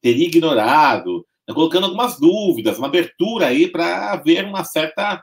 teria 0.07 0.29
ignorado, 0.29 1.27
né, 1.49 1.53
colocando 1.53 1.87
algumas 1.87 2.17
dúvidas, 2.21 2.79
uma 2.79 2.87
abertura 2.87 3.49
aí 3.49 3.67
para 3.67 4.13
haver 4.13 4.45
uma 4.45 4.63
certa 4.63 5.21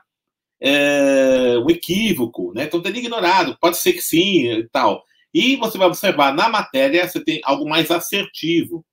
é, 0.60 1.58
um 1.58 1.70
equívoco, 1.70 2.52
né? 2.54 2.64
Então 2.64 2.82
teria 2.82 3.00
ignorado, 3.00 3.56
pode 3.58 3.78
ser 3.78 3.94
que 3.94 4.02
sim 4.02 4.46
e 4.46 4.68
tal. 4.68 5.02
E 5.32 5.56
você 5.56 5.78
vai 5.78 5.86
observar 5.86 6.34
na 6.34 6.50
matéria, 6.50 7.08
você 7.08 7.22
tem 7.24 7.40
algo 7.44 7.66
mais 7.66 7.90
assertivo. 7.90 8.84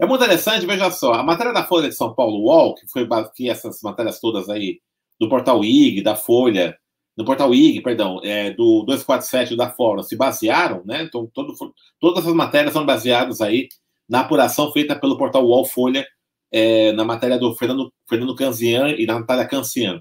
É 0.00 0.06
muito 0.06 0.22
interessante, 0.22 0.66
veja 0.66 0.88
só, 0.90 1.14
a 1.14 1.22
matéria 1.24 1.52
da 1.52 1.64
Folha 1.64 1.88
de 1.88 1.96
São 1.96 2.14
Paulo 2.14 2.44
UOL, 2.44 2.74
que 2.76 2.86
foi 2.88 3.08
que 3.34 3.50
essas 3.50 3.80
matérias 3.82 4.20
todas 4.20 4.48
aí 4.48 4.80
do 5.20 5.28
portal 5.28 5.64
IG, 5.64 6.00
da 6.00 6.14
Folha, 6.14 6.78
do 7.16 7.24
portal 7.24 7.52
IG, 7.52 7.80
perdão, 7.80 8.20
é, 8.22 8.50
do 8.52 8.84
247 8.84 9.56
da 9.56 9.70
Fórum 9.70 10.02
se 10.02 10.16
basearam, 10.16 10.82
né? 10.84 11.02
Então, 11.02 11.28
todo, 11.32 11.54
todas 12.00 12.26
as 12.26 12.34
matérias 12.34 12.72
são 12.72 12.86
baseadas 12.86 13.40
aí 13.40 13.68
na 14.08 14.20
apuração 14.20 14.72
feita 14.72 14.94
pelo 14.98 15.16
portal 15.16 15.44
UOL 15.44 15.64
Folha, 15.64 16.06
é, 16.52 16.92
na 16.92 17.04
matéria 17.04 17.38
do 17.38 17.54
Fernando, 17.54 17.92
Fernando 18.08 18.34
Canzian 18.34 18.90
e 18.90 19.06
da 19.06 19.18
Natália 19.18 19.46
Cancian. 19.46 20.00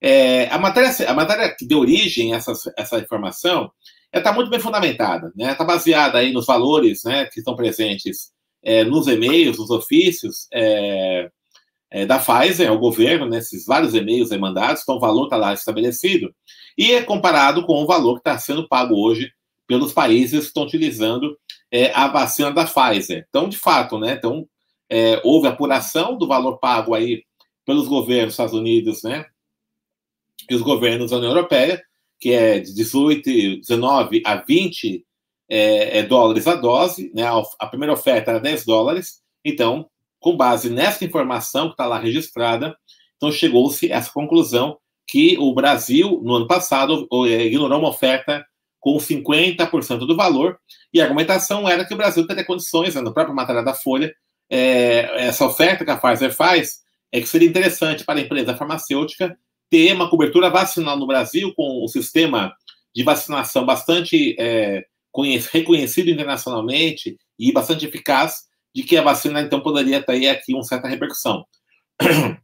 É, 0.00 0.48
a, 0.48 0.58
matéria, 0.58 0.90
a 1.08 1.14
matéria 1.14 1.54
que 1.54 1.66
deu 1.66 1.80
origem 1.80 2.32
a 2.32 2.36
essa, 2.36 2.52
essa 2.76 2.98
informação 2.98 3.70
está 4.12 4.32
muito 4.32 4.50
bem 4.50 4.58
fundamentada, 4.58 5.32
né? 5.36 5.52
Está 5.52 5.64
baseada 5.64 6.18
aí 6.18 6.32
nos 6.32 6.46
valores 6.46 7.04
né, 7.04 7.26
que 7.26 7.40
estão 7.40 7.54
presentes 7.54 8.32
é, 8.62 8.84
nos 8.84 9.06
e-mails, 9.06 9.58
nos 9.58 9.70
ofícios 9.70 10.46
é, 10.52 11.30
é, 11.90 12.06
da 12.06 12.18
Pfizer 12.18 12.68
ao 12.68 12.78
governo, 12.78 13.26
né, 13.26 13.40
vários 13.66 13.94
e-mails 13.94 14.30
mandados, 14.30 14.82
então 14.82 14.96
o 14.96 15.00
valor 15.00 15.24
está 15.24 15.36
lá 15.36 15.52
estabelecido, 15.52 16.32
e 16.76 16.92
é 16.92 17.02
comparado 17.02 17.64
com 17.64 17.82
o 17.82 17.86
valor 17.86 18.14
que 18.14 18.20
está 18.20 18.38
sendo 18.38 18.68
pago 18.68 18.94
hoje 18.94 19.30
pelos 19.66 19.92
países 19.92 20.40
que 20.40 20.46
estão 20.46 20.64
utilizando 20.64 21.36
é, 21.70 21.92
a 21.92 22.08
vacina 22.08 22.50
da 22.50 22.64
Pfizer. 22.64 23.26
Então, 23.28 23.48
de 23.48 23.56
fato, 23.56 23.98
né? 23.98 24.14
Então, 24.14 24.46
é, 24.88 25.20
houve 25.24 25.46
apuração 25.46 26.16
do 26.16 26.26
valor 26.26 26.58
pago 26.58 26.94
aí 26.94 27.22
pelos 27.64 27.86
governos 27.86 28.26
dos 28.26 28.34
Estados 28.34 28.54
Unidos, 28.54 29.02
né? 29.02 29.26
E 30.48 30.54
os 30.54 30.62
governos 30.62 31.10
da 31.10 31.18
União 31.18 31.30
Europeia, 31.30 31.82
que 32.18 32.32
é 32.32 32.58
de 32.58 32.74
18, 32.74 33.60
19 33.60 34.22
a 34.26 34.36
20 34.36 35.04
é, 35.48 35.98
é, 35.98 36.02
dólares 36.02 36.46
a 36.46 36.54
dose, 36.54 37.12
né? 37.14 37.24
A, 37.58 37.66
primeira 37.66 37.92
oferta 37.92 38.32
era 38.32 38.40
10 38.40 38.64
dólares. 38.64 39.20
Então, 39.44 39.88
com 40.18 40.36
base 40.36 40.68
nessa 40.68 41.04
informação 41.04 41.66
que 41.66 41.74
está 41.74 41.86
lá 41.86 41.98
registrada, 41.98 42.76
então 43.16 43.30
chegou-se 43.30 43.92
a 43.92 43.96
essa 43.96 44.12
conclusão 44.12 44.78
que 45.06 45.36
o 45.38 45.52
Brasil, 45.54 46.20
no 46.22 46.34
ano 46.34 46.46
passado, 46.46 47.08
é, 47.26 47.46
ignorou 47.46 47.78
uma 47.78 47.88
oferta 47.88 48.44
com 48.80 48.96
50% 48.96 49.98
do 50.06 50.16
valor, 50.16 50.58
e 50.92 51.00
a 51.00 51.04
argumentação 51.04 51.68
era 51.68 51.84
que 51.84 51.94
o 51.94 51.96
Brasil 51.96 52.26
teria 52.26 52.44
condições, 52.44 52.94
né, 52.94 53.00
no 53.00 53.12
próprio 53.12 53.36
matéria 53.36 53.62
da 53.62 53.74
Folha, 53.74 54.12
é, 54.50 55.26
essa 55.26 55.44
oferta 55.44 55.84
que 55.84 55.90
a 55.90 55.96
Pfizer 55.96 56.34
faz, 56.34 56.80
é 57.12 57.20
que 57.20 57.26
seria 57.26 57.48
interessante 57.48 58.04
para 58.04 58.18
a 58.18 58.22
empresa 58.22 58.56
farmacêutica 58.56 59.36
ter 59.68 59.92
uma 59.92 60.10
cobertura 60.10 60.50
vacinal 60.50 60.96
no 60.96 61.06
Brasil 61.06 61.52
com 61.54 61.84
um 61.84 61.88
sistema 61.88 62.52
de 62.94 63.04
vacinação 63.04 63.64
bastante 63.64 64.34
é, 64.38 64.84
reconhecido 65.52 66.10
internacionalmente 66.10 67.16
e 67.38 67.52
bastante 67.52 67.86
eficaz, 67.86 68.48
de 68.74 68.82
que 68.82 68.96
a 68.96 69.02
vacina, 69.02 69.40
então, 69.40 69.60
poderia 69.60 70.02
ter 70.02 70.28
aqui 70.28 70.54
uma 70.54 70.64
certa 70.64 70.88
repercussão. 70.88 71.44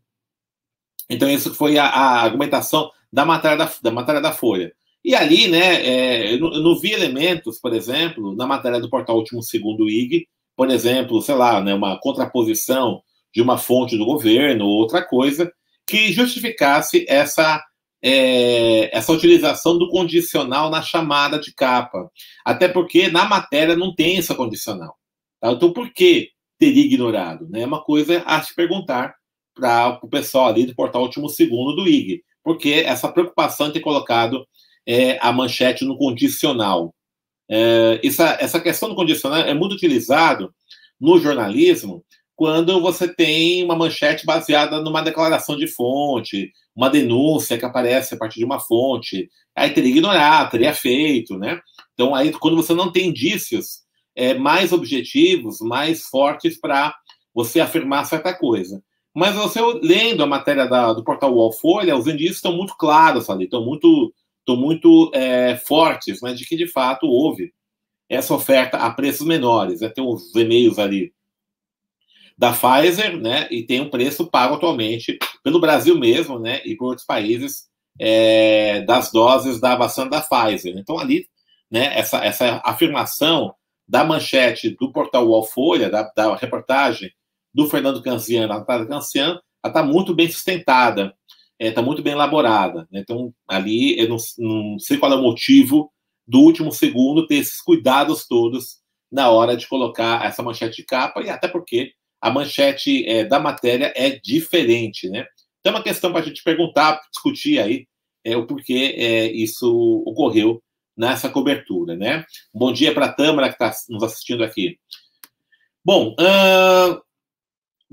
Então, 1.08 1.30
isso 1.30 1.54
foi 1.54 1.78
a, 1.78 1.84
a 1.86 2.22
argumentação 2.22 2.90
da 3.12 3.24
matéria 3.24 3.56
da, 3.56 3.72
da, 3.80 3.90
matéria 3.92 4.20
da 4.20 4.32
Folha. 4.32 4.74
E 5.06 5.14
ali, 5.14 5.46
né, 5.46 5.86
é, 5.86 6.34
eu, 6.34 6.40
não, 6.40 6.76
vi 6.76 6.90
elementos, 6.90 7.60
por 7.60 7.72
exemplo, 7.72 8.34
na 8.34 8.44
matéria 8.44 8.80
do 8.80 8.90
portal 8.90 9.16
Último 9.16 9.40
Segundo 9.40 9.88
IG, 9.88 10.26
por 10.56 10.68
exemplo, 10.68 11.22
sei 11.22 11.36
lá, 11.36 11.60
né, 11.60 11.72
uma 11.72 11.96
contraposição 12.00 13.00
de 13.32 13.40
uma 13.40 13.56
fonte 13.56 13.96
do 13.96 14.04
governo 14.04 14.64
ou 14.64 14.72
outra 14.72 15.06
coisa 15.06 15.48
que 15.86 16.12
justificasse 16.12 17.06
essa 17.08 17.62
é, 18.02 18.96
essa 18.96 19.12
utilização 19.12 19.78
do 19.78 19.88
condicional 19.88 20.70
na 20.70 20.82
chamada 20.82 21.38
de 21.38 21.54
capa. 21.54 22.10
Até 22.44 22.66
porque 22.66 23.08
na 23.08 23.26
matéria 23.26 23.76
não 23.76 23.94
tem 23.94 24.18
essa 24.18 24.34
condicional. 24.34 24.96
Tá? 25.40 25.52
Então, 25.52 25.72
por 25.72 25.92
que 25.92 26.30
teria 26.58 26.84
ignorado? 26.84 27.48
Né? 27.48 27.62
É 27.62 27.66
uma 27.66 27.80
coisa 27.80 28.24
a 28.26 28.42
se 28.42 28.52
perguntar 28.56 29.14
para 29.54 30.00
o 30.02 30.08
pessoal 30.08 30.48
ali 30.48 30.66
do 30.66 30.74
portal 30.74 31.02
Último 31.02 31.28
Segundo 31.28 31.76
do 31.76 31.86
IG. 31.86 32.24
Porque 32.42 32.70
essa 32.84 33.10
preocupação 33.10 33.68
de 33.68 33.74
ter 33.74 33.80
colocado 33.80 34.44
é, 34.86 35.18
a 35.20 35.32
manchete 35.32 35.84
no 35.84 35.96
condicional. 35.96 36.94
É, 37.48 38.00
essa, 38.04 38.36
essa 38.40 38.60
questão 38.60 38.88
do 38.88 38.94
condicional 38.94 39.40
é 39.40 39.54
muito 39.54 39.74
utilizado 39.74 40.52
no 41.00 41.18
jornalismo 41.18 42.04
quando 42.36 42.80
você 42.82 43.08
tem 43.08 43.64
uma 43.64 43.74
manchete 43.74 44.26
baseada 44.26 44.80
numa 44.82 45.02
declaração 45.02 45.56
de 45.56 45.66
fonte, 45.66 46.52
uma 46.76 46.90
denúncia 46.90 47.56
que 47.56 47.64
aparece 47.64 48.14
a 48.14 48.18
partir 48.18 48.40
de 48.40 48.44
uma 48.44 48.60
fonte, 48.60 49.30
aí 49.56 49.70
teria 49.70 49.90
ignorado, 49.90 50.50
teria 50.50 50.74
feito, 50.74 51.38
né? 51.38 51.58
Então, 51.94 52.14
aí, 52.14 52.30
quando 52.32 52.56
você 52.56 52.74
não 52.74 52.92
tem 52.92 53.08
indícios 53.08 53.86
é, 54.14 54.34
mais 54.34 54.70
objetivos, 54.70 55.60
mais 55.60 56.02
fortes 56.02 56.60
para 56.60 56.94
você 57.34 57.58
afirmar 57.58 58.04
certa 58.04 58.34
coisa. 58.34 58.82
Mas 59.14 59.34
você 59.34 59.58
lendo 59.82 60.22
a 60.22 60.26
matéria 60.26 60.66
da, 60.66 60.92
do 60.92 61.02
portal 61.02 61.32
UOL 61.32 61.52
Folha, 61.52 61.96
os 61.96 62.06
indícios 62.06 62.36
estão 62.36 62.54
muito 62.54 62.76
claros 62.76 63.30
ali, 63.30 63.44
estão 63.44 63.64
muito, 63.64 64.12
muito 64.54 65.10
é, 65.14 65.56
fortes, 65.56 66.20
mas 66.20 66.38
de 66.38 66.44
que 66.44 66.56
de 66.56 66.68
fato 66.68 67.06
houve 67.06 67.54
essa 68.08 68.34
oferta 68.34 68.76
a 68.76 68.90
preços 68.90 69.26
menores. 69.26 69.80
Né? 69.80 69.88
Tem 69.88 70.04
os 70.04 70.34
e-mails 70.34 70.78
ali 70.78 71.12
da 72.36 72.52
Pfizer, 72.52 73.16
né? 73.16 73.48
E 73.50 73.62
tem 73.62 73.80
um 73.80 73.88
preço 73.88 74.26
pago 74.26 74.56
atualmente 74.56 75.18
pelo 75.42 75.60
Brasil 75.60 75.98
mesmo, 75.98 76.38
né? 76.38 76.60
E 76.66 76.76
por 76.76 76.88
outros 76.88 77.06
países 77.06 77.64
é, 77.98 78.82
das 78.82 79.10
doses 79.10 79.58
da 79.58 79.74
vacina 79.74 80.10
da 80.10 80.20
Pfizer. 80.20 80.76
Então 80.76 80.98
ali, 80.98 81.26
né? 81.70 81.98
Essa, 81.98 82.24
essa 82.24 82.60
afirmação 82.64 83.54
da 83.88 84.04
manchete 84.04 84.70
do 84.70 84.92
portal 84.92 85.26
UOL 85.26 85.44
Folha, 85.44 85.88
da, 85.88 86.02
da 86.14 86.36
reportagem 86.36 87.10
do 87.54 87.66
Fernando 87.66 88.02
Cancian, 88.02 88.46
da 88.46 88.58
Natália 88.58 88.86
Cancian, 88.86 89.40
está 89.64 89.82
muito 89.82 90.14
bem 90.14 90.30
sustentada, 90.30 91.14
está 91.58 91.80
é, 91.80 91.84
muito 91.84 92.02
bem 92.02 92.12
elaborada. 92.12 92.86
Né? 92.90 93.00
Então, 93.00 93.32
ali, 93.46 93.98
eu 93.98 94.08
não, 94.08 94.16
não, 94.38 94.78
sei 94.78 94.98
qual 94.98 95.12
é 95.12 95.16
o 95.16 95.22
motivo 95.22 95.92
do 96.26 96.40
último 96.40 96.72
segundo 96.72 97.26
ter 97.26 97.36
esses 97.36 97.60
cuidados 97.60 98.26
todos 98.26 98.78
na 99.10 99.30
hora 99.30 99.56
de 99.56 99.68
colocar 99.68 100.24
essa 100.24 100.42
manchete 100.42 100.76
de 100.76 100.84
capa, 100.84 101.22
e 101.22 101.30
até 101.30 101.46
porque 101.46 101.92
a 102.20 102.30
manchete 102.30 103.06
é, 103.06 103.24
da 103.24 103.38
matéria 103.38 103.92
é 103.96 104.10
diferente, 104.10 105.08
né? 105.08 105.24
Então, 105.60 105.72
é 105.72 105.76
uma 105.76 105.82
questão 105.82 106.10
para 106.10 106.20
a 106.20 106.24
gente 106.24 106.42
perguntar, 106.42 107.00
discutir 107.12 107.60
aí 107.60 107.86
é, 108.24 108.36
o 108.36 108.46
porquê 108.46 108.94
é, 108.96 109.26
isso 109.32 110.02
ocorreu 110.04 110.62
nessa 110.96 111.28
cobertura, 111.28 111.94
né? 111.96 112.24
Bom 112.52 112.72
dia 112.72 112.92
para 112.92 113.06
a 113.06 113.12
Tâmara, 113.12 113.48
que 113.48 113.54
está 113.54 113.72
nos 113.88 114.02
assistindo 114.02 114.42
aqui. 114.42 114.78
Bom, 115.84 116.16
uh, 116.18 117.00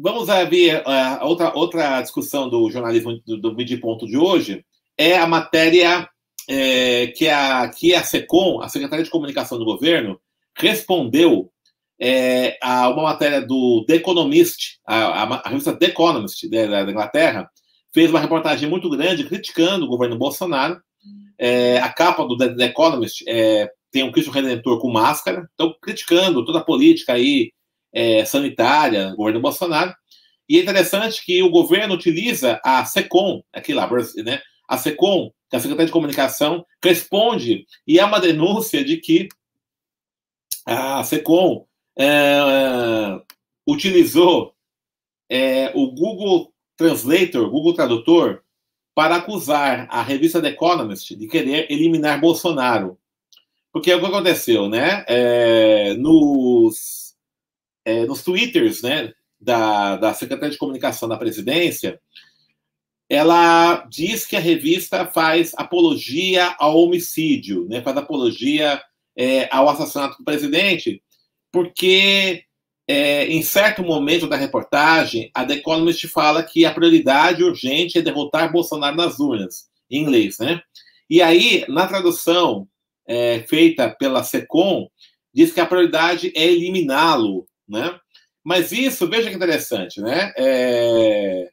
vamos 0.03 0.27
ver 0.49 0.81
uh, 0.81 1.25
outra, 1.25 1.53
outra 1.55 2.01
discussão 2.01 2.49
do 2.49 2.69
jornalismo 2.69 3.21
do, 3.25 3.37
do 3.37 3.55
Midi 3.55 3.77
Ponto 3.77 4.05
de 4.05 4.17
hoje, 4.17 4.65
é 4.97 5.17
a 5.17 5.25
matéria 5.25 6.09
é, 6.49 7.07
que, 7.07 7.29
a, 7.29 7.69
que 7.69 7.95
a 7.95 8.03
SECOM, 8.03 8.61
a 8.61 8.67
Secretaria 8.67 9.05
de 9.05 9.09
Comunicação 9.09 9.57
do 9.57 9.63
Governo, 9.63 10.19
respondeu 10.57 11.49
é, 11.97 12.57
a 12.61 12.89
uma 12.89 13.03
matéria 13.03 13.41
do 13.41 13.85
The 13.87 13.95
Economist, 13.95 14.77
a, 14.85 15.23
a, 15.23 15.35
a 15.35 15.49
revista 15.49 15.73
The 15.73 15.85
Economist 15.85 16.49
da, 16.49 16.83
da, 16.83 16.91
Inglaterra, 16.91 17.49
fez 17.93 18.09
uma 18.09 18.19
reportagem 18.19 18.69
muito 18.69 18.89
grande 18.89 19.23
criticando 19.23 19.85
o 19.85 19.89
governo 19.89 20.17
Bolsonaro. 20.17 20.81
É, 21.39 21.77
a 21.77 21.87
capa 21.87 22.25
do 22.25 22.35
The, 22.35 22.49
The 22.55 22.65
Economist 22.65 23.23
é, 23.25 23.69
tem 23.89 24.03
um 24.03 24.11
Cristo 24.11 24.31
Redentor 24.31 24.81
com 24.81 24.91
máscara, 24.91 25.47
então 25.53 25.73
criticando 25.81 26.43
toda 26.43 26.59
a 26.59 26.63
política 26.63 27.13
aí 27.13 27.53
é, 27.93 28.25
sanitária 28.25 29.13
governo 29.15 29.39
Bolsonaro. 29.39 29.93
E 30.49 30.57
é 30.57 30.61
interessante 30.61 31.23
que 31.23 31.41
o 31.41 31.49
governo 31.49 31.93
utiliza 31.93 32.59
a 32.65 32.83
SECOM, 32.83 33.43
aqui 33.53 33.73
lá, 33.73 33.89
né? 34.23 34.41
A 34.67 34.77
SECOM 34.77 35.31
que 35.53 35.57
a 35.57 35.59
Secretaria 35.59 35.85
de 35.85 35.91
Comunicação 35.91 36.65
responde, 36.83 37.67
e 37.85 37.99
é 37.99 38.03
uma 38.03 38.19
denúncia 38.19 38.83
de 38.83 38.97
que 38.97 39.29
a 40.65 41.03
SECOM 41.03 41.67
é, 41.95 43.21
utilizou 43.67 44.55
é, 45.29 45.71
o 45.75 45.91
Google 45.91 46.51
Translator, 46.75 47.47
Google 47.51 47.75
Tradutor, 47.75 48.41
para 48.95 49.17
acusar 49.17 49.87
a 49.91 50.01
revista 50.01 50.41
The 50.41 50.49
Economist 50.49 51.15
de 51.15 51.27
querer 51.27 51.71
eliminar 51.71 52.19
Bolsonaro. 52.19 52.97
Porque 53.71 53.91
é 53.91 53.95
o 53.95 53.99
que 53.99 54.05
aconteceu, 54.07 54.67
né? 54.67 55.05
É, 55.07 55.93
nos, 55.95 57.02
é, 57.85 58.05
nos 58.05 58.23
twitters 58.23 58.81
né, 58.81 59.13
da, 59.39 59.97
da 59.97 60.13
Secretaria 60.13 60.51
de 60.51 60.57
Comunicação 60.57 61.07
da 61.07 61.17
Presidência, 61.17 61.99
ela 63.09 63.85
diz 63.89 64.25
que 64.25 64.35
a 64.35 64.39
revista 64.39 65.05
faz 65.05 65.53
apologia 65.55 66.55
ao 66.57 66.79
homicídio, 66.79 67.67
né, 67.69 67.81
faz 67.81 67.97
apologia 67.97 68.81
é, 69.15 69.47
ao 69.55 69.69
assassinato 69.69 70.17
do 70.17 70.23
presidente, 70.23 71.01
porque 71.51 72.43
é, 72.87 73.27
em 73.27 73.41
certo 73.41 73.83
momento 73.83 74.27
da 74.27 74.35
reportagem, 74.35 75.29
a 75.33 75.45
The 75.45 75.55
Economist 75.55 76.07
fala 76.07 76.43
que 76.43 76.65
a 76.65 76.73
prioridade 76.73 77.43
urgente 77.43 77.97
é 77.97 78.01
derrotar 78.01 78.51
Bolsonaro 78.51 78.95
nas 78.95 79.19
urnas, 79.19 79.69
em 79.89 80.01
inglês, 80.01 80.37
né? 80.39 80.61
E 81.09 81.21
aí, 81.21 81.63
na 81.69 81.87
tradução 81.87 82.67
é, 83.07 83.41
feita 83.47 83.89
pela 83.89 84.23
SECOM, 84.23 84.89
diz 85.33 85.51
que 85.53 85.59
a 85.59 85.65
prioridade 85.65 86.31
é 86.35 86.43
eliminá-lo, 86.43 87.45
né? 87.73 87.99
Mas 88.43 88.71
isso, 88.71 89.09
veja 89.09 89.29
que 89.29 89.35
interessante, 89.35 89.99
né? 89.99 90.31
É... 90.37 91.49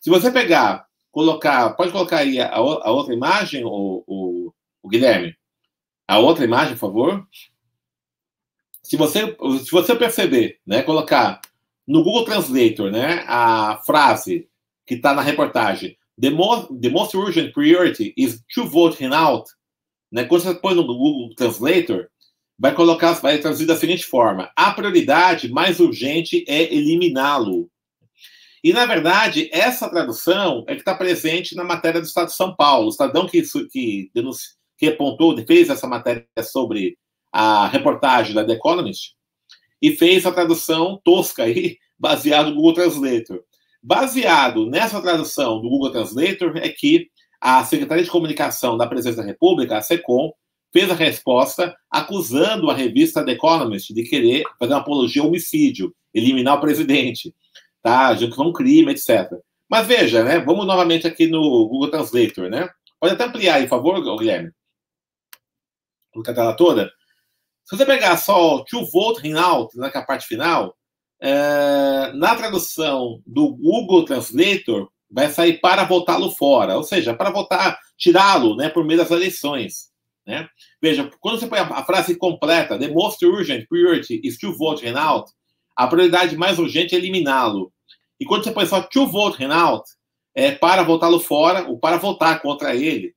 Se 0.00 0.08
você 0.08 0.30
pegar, 0.30 0.86
colocar, 1.12 1.70
pode 1.74 1.92
colocar 1.92 2.18
aí 2.18 2.40
a, 2.40 2.54
a 2.54 2.90
outra 2.90 3.12
imagem, 3.12 3.64
o, 3.64 4.02
o, 4.06 4.52
o, 4.82 4.88
Guilherme? 4.88 5.36
A 6.08 6.18
outra 6.18 6.44
imagem, 6.44 6.74
por 6.74 6.80
favor. 6.80 7.28
Se 8.82 8.96
você, 8.96 9.36
se 9.62 9.70
você 9.70 9.94
perceber, 9.94 10.58
né, 10.66 10.82
colocar 10.82 11.40
no 11.86 12.02
Google 12.02 12.24
Translator, 12.24 12.90
né, 12.90 13.24
a 13.28 13.80
frase 13.84 14.48
que 14.86 14.94
está 14.94 15.12
na 15.12 15.22
reportagem, 15.22 15.96
the 16.20 16.30
most, 16.30 16.68
the 16.80 16.88
most 16.88 17.16
urgent 17.16 17.52
priority 17.52 18.14
is 18.16 18.42
to 18.54 18.64
vote 18.64 19.04
out, 19.04 19.48
né, 20.10 20.24
quando 20.24 20.42
você 20.42 20.54
põe 20.54 20.74
no 20.74 20.86
Google 20.86 21.34
Translator, 21.34 22.08
vai 22.60 22.74
colocar, 22.74 23.12
vai 23.14 23.38
traduzir 23.38 23.64
da 23.64 23.74
seguinte 23.74 24.04
forma: 24.04 24.52
a 24.54 24.70
prioridade 24.72 25.50
mais 25.50 25.80
urgente 25.80 26.44
é 26.46 26.72
eliminá-lo. 26.72 27.70
E, 28.62 28.74
na 28.74 28.84
verdade, 28.84 29.48
essa 29.50 29.88
tradução 29.88 30.62
é 30.68 30.74
que 30.74 30.82
está 30.82 30.94
presente 30.94 31.56
na 31.56 31.64
matéria 31.64 31.98
do 31.98 32.06
Estado 32.06 32.26
de 32.26 32.34
São 32.34 32.54
Paulo. 32.54 32.86
O 32.86 32.90
Estadão 32.90 33.26
que, 33.26 33.42
que, 33.72 34.10
que 34.76 34.86
apontou, 34.86 35.34
fez 35.46 35.70
essa 35.70 35.86
matéria 35.86 36.26
sobre 36.42 36.98
a 37.32 37.66
reportagem 37.68 38.34
da 38.34 38.44
The 38.44 38.52
Economist 38.52 39.14
e 39.80 39.92
fez 39.96 40.26
a 40.26 40.32
tradução 40.32 41.00
tosca 41.02 41.44
aí, 41.44 41.78
baseado 41.98 42.50
no 42.50 42.56
Google 42.56 42.74
Translator. 42.74 43.42
Baseado 43.82 44.66
nessa 44.66 45.00
tradução 45.00 45.62
do 45.62 45.70
Google 45.70 45.90
Translator 45.90 46.54
é 46.58 46.68
que 46.68 47.08
a 47.40 47.64
Secretaria 47.64 48.04
de 48.04 48.10
Comunicação 48.10 48.76
da 48.76 48.86
Presidência 48.86 49.22
da 49.22 49.26
República, 49.26 49.78
a 49.78 49.82
SECOM, 49.82 50.30
fez 50.72 50.90
a 50.90 50.94
resposta 50.94 51.76
acusando 51.90 52.70
a 52.70 52.74
revista 52.74 53.24
The 53.24 53.32
Economist 53.32 53.92
de 53.92 54.04
querer 54.04 54.44
fazer 54.58 54.72
uma 54.72 54.80
apologia 54.80 55.22
ao 55.22 55.28
homicídio, 55.28 55.94
eliminar 56.14 56.58
o 56.58 56.60
presidente 56.60 57.34
tá? 57.82 58.14
Junto 58.14 58.36
com 58.36 58.44
um 58.44 58.52
crime, 58.52 58.92
etc. 58.92 59.30
Mas 59.68 59.86
veja, 59.86 60.24
né? 60.24 60.38
Vamos 60.40 60.66
novamente 60.66 61.06
aqui 61.06 61.26
no 61.26 61.68
Google 61.68 61.90
Translator, 61.90 62.48
né? 62.48 62.68
Pode 62.98 63.14
até 63.14 63.24
ampliar 63.24 63.60
por 63.62 63.68
favor, 63.68 64.18
Guilherme. 64.18 64.50
Colocar 66.12 66.32
a 66.32 66.34
tela 66.34 66.56
toda. 66.56 66.90
Se 67.64 67.76
você 67.76 67.86
pegar 67.86 68.16
só 68.16 68.64
to 68.64 68.84
vote 68.90 69.26
him 69.26 69.34
out, 69.34 69.76
né, 69.78 69.90
que 69.90 69.96
é 69.96 70.00
a 70.00 70.04
parte 70.04 70.26
final, 70.26 70.76
é, 71.20 72.12
na 72.14 72.34
tradução 72.34 73.22
do 73.24 73.54
Google 73.54 74.04
Translator, 74.04 74.90
vai 75.08 75.30
sair 75.30 75.60
para 75.60 75.84
votá-lo 75.84 76.32
fora, 76.32 76.76
ou 76.76 76.82
seja, 76.82 77.14
para 77.14 77.30
votar, 77.30 77.78
tirá-lo 77.96 78.56
né, 78.56 78.68
por 78.68 78.84
meio 78.84 78.98
das 78.98 79.10
eleições. 79.10 79.89
Né? 80.30 80.48
Veja, 80.80 81.10
quando 81.20 81.40
você 81.40 81.48
põe 81.48 81.58
a, 81.58 81.84
frase 81.84 82.14
completa, 82.14 82.78
the 82.78 82.88
most 82.88 83.24
urgent 83.26 83.66
priority 83.68 84.20
is 84.22 84.38
to 84.38 84.56
vote 84.56 84.86
him 84.86 84.96
out, 84.96 85.28
a 85.76 85.88
prioridade 85.88 86.36
mais 86.36 86.58
urgente 86.58 86.94
é 86.94 86.98
eliminá-lo. 86.98 87.72
E 88.20 88.24
quando 88.24 88.44
você 88.44 88.52
põe 88.52 88.64
só 88.64 88.80
to 88.80 89.08
vote 89.08 89.38
Renault, 89.38 89.82
é 90.34 90.52
para 90.52 90.84
votá-lo 90.84 91.18
fora 91.18 91.66
ou 91.66 91.80
para 91.80 91.96
votar 91.96 92.40
contra 92.40 92.76
ele. 92.76 93.12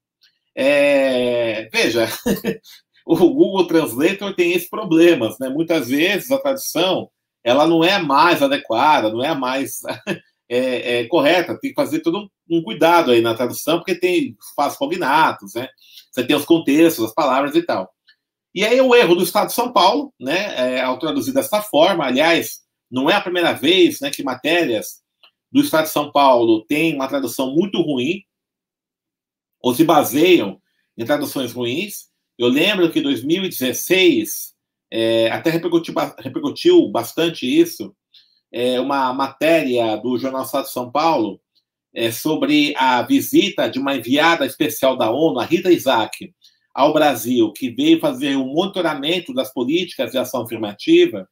É, 0.56 1.70
veja, 1.72 2.08
o 3.06 3.16
Google 3.16 3.68
Translator 3.68 4.34
tem 4.34 4.54
esses 4.54 4.70
problemas, 4.70 5.38
né? 5.40 5.50
Muitas 5.50 5.90
vezes 5.90 6.32
a 6.32 6.40
tradução 6.40 7.10
ela 7.44 7.68
não 7.68 7.84
é 7.84 8.02
mais 8.02 8.42
adequada, 8.42 9.12
não 9.12 9.24
é 9.24 9.36
mais 9.36 9.82
é, 10.50 11.00
é, 11.00 11.08
correta. 11.08 11.58
Tem 11.60 11.72
que 11.72 11.76
fazer 11.76 12.00
todo 12.00 12.20
um, 12.20 12.58
um, 12.58 12.64
cuidado 12.64 13.12
aí 13.12 13.22
na 13.22 13.34
tradução, 13.34 13.78
porque 13.78 13.96
tem 13.96 14.36
espaços 14.40 14.78
cognatos, 14.78 15.54
né? 15.56 15.68
Você 16.12 16.24
tem 16.26 16.36
os 16.36 16.46
contextos, 16.46 17.06
as 17.06 17.14
palavras 17.14 17.56
e 17.56 17.62
tal. 17.62 17.92
E 18.54 18.64
aí 18.64 18.80
o 18.80 18.94
erro 18.94 19.16
do 19.16 19.24
Estado 19.24 19.48
de 19.48 19.54
São 19.54 19.72
Paulo, 19.74 20.14
né, 20.20 20.76
é, 20.76 20.82
ao 20.82 21.00
traduzir 21.00 21.34
dessa 21.34 21.60
forma, 21.60 22.06
aliás, 22.06 22.62
não 22.90 23.10
é 23.10 23.16
a 23.16 23.22
primeira 23.22 23.54
vez 23.54 24.00
né, 24.00 24.12
que 24.12 24.22
matérias 24.22 25.02
do 25.52 25.62
Estado 25.62 25.86
de 25.86 25.92
São 25.92 26.12
Paulo 26.12 26.64
têm 26.66 26.94
uma 26.94 27.08
tradução 27.08 27.52
muito 27.56 27.82
ruim, 27.82 28.22
ou 29.60 29.74
se 29.74 29.84
baseiam 29.84 30.62
em 30.96 31.06
traduções 31.06 31.54
ruins. 31.54 32.10
Eu 32.38 32.48
lembro 32.48 32.92
que 32.92 33.00
em 33.00 33.04
2016, 33.04 34.54
é, 34.92 35.32
até 35.32 35.50
repercutiu, 35.50 35.94
repercutiu, 36.20 36.90
bastante 36.90 37.48
isso, 37.48 37.96
é, 38.54 38.80
uma 38.80 39.12
matéria 39.12 39.98
do 39.98 40.18
Jornal 40.18 40.44
Estado 40.44 40.66
de 40.66 40.72
São 40.72 40.92
Paulo 40.92 41.42
é, 41.94 42.12
sobre 42.12 42.74
a 42.78 43.02
visita 43.02 43.70
de 43.70 43.80
uma 43.80 43.96
enviada 43.96 44.46
especial 44.46 44.96
da 44.96 45.10
ONU, 45.10 45.40
a 45.40 45.46
Rita 45.46 45.72
Isaac, 45.72 46.32
ao 46.74 46.94
Brasil, 46.94 47.52
que 47.52 47.70
veio 47.70 48.00
fazer 48.00 48.36
um 48.36 48.54
monitoramento 48.54 49.34
das 49.34 49.52
políticas 49.52 50.12
de 50.12 50.18
ação 50.18 50.44
afirmativa, 50.44 51.28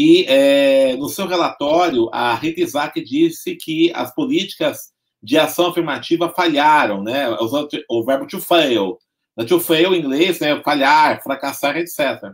e 0.00 0.24
é, 0.28 0.94
no 0.96 1.08
seu 1.08 1.26
relatório, 1.26 2.08
a 2.12 2.32
Rita 2.34 2.60
Isaac 2.60 3.02
disse 3.02 3.56
que 3.56 3.90
as 3.92 4.14
políticas 4.14 4.92
de 5.20 5.36
ação 5.36 5.66
afirmativa 5.66 6.32
falharam, 6.32 7.02
né? 7.02 7.28
O 7.90 8.04
verbo 8.04 8.24
to 8.24 8.40
fail. 8.40 8.96
To 9.48 9.58
fail 9.58 9.92
em 9.92 9.98
inglês, 9.98 10.38
né? 10.38 10.62
Falhar, 10.62 11.20
fracassar, 11.20 11.76
etc. 11.76 12.32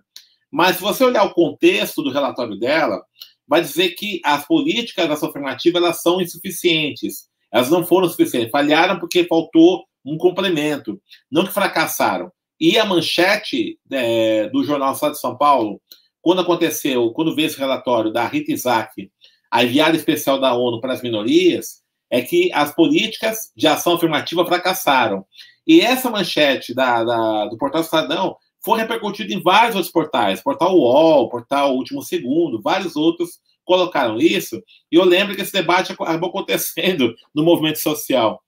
Mas 0.51 0.77
se 0.77 0.83
você 0.83 1.03
olhar 1.05 1.25
o 1.25 1.33
contexto 1.33 2.03
do 2.03 2.13
relatório 2.13 2.59
dela, 2.59 3.03
vai 3.47 3.61
dizer 3.61 3.91
que 3.91 4.21
as 4.25 4.47
políticas 4.47 5.07
de 5.07 5.13
ação 5.13 5.29
afirmativa 5.29 5.79
elas 5.79 6.01
são 6.03 6.21
insuficientes. 6.21 7.29
Elas 7.53 7.71
não 7.71 7.85
foram 7.85 8.09
suficientes. 8.09 8.51
Falharam 8.51 8.99
porque 8.99 9.25
faltou 9.25 9.85
um 10.05 10.19
complemento, 10.19 11.01
não 11.31 11.45
que 11.45 11.53
fracassaram. 11.53 12.31
E 12.61 12.79
a 12.79 12.85
manchete 12.85 13.79
é, 13.91 14.49
do 14.49 14.65
Jornal 14.65 14.93
Estado 14.93 15.13
de 15.13 15.21
São 15.21 15.37
Paulo, 15.37 15.81
quando 16.21 16.41
aconteceu, 16.41 17.11
quando 17.13 17.35
veio 17.35 17.47
esse 17.47 17.59
relatório 17.59 18.13
da 18.13 18.27
Rita 18.27 18.53
Isaac, 18.53 19.11
a 19.51 19.65
enviada 19.65 19.97
especial 19.97 20.41
da 20.41 20.55
ONU 20.55 20.81
para 20.81 20.93
as 20.93 21.03
minorias, 21.03 21.83
é 22.11 22.23
que 22.23 22.51
as 22.53 22.75
políticas 22.75 23.53
de 23.57 23.67
ação 23.67 23.95
afirmativa 23.95 24.47
fracassaram. 24.47 25.25
E 25.67 25.81
essa 25.81 26.11
manchete 26.11 26.75
da, 26.75 27.03
da, 27.03 27.47
do 27.47 27.57
Portal 27.57 27.81
Estadão 27.81 28.37
foi 28.65 28.79
repercutida 28.79 29.33
em 29.33 29.43
vários 29.43 29.77
outros 29.77 29.93
portais, 29.93 30.43
Portal 30.43 30.75
UOL, 30.75 31.29
Portal 31.29 31.77
Último 31.77 32.03
Segundo, 32.03 32.63
vários 32.63 32.97
outros 32.97 33.39
colocaram 33.65 34.19
isso. 34.19 34.63
E 34.91 34.97
eu 34.97 35.05
lembro 35.05 35.35
que 35.35 35.43
esse 35.43 35.53
debate 35.53 35.93
acabou 35.93 36.29
acontecendo 36.29 37.15
no 37.35 37.45
movimento 37.45 37.79
social 37.79 38.43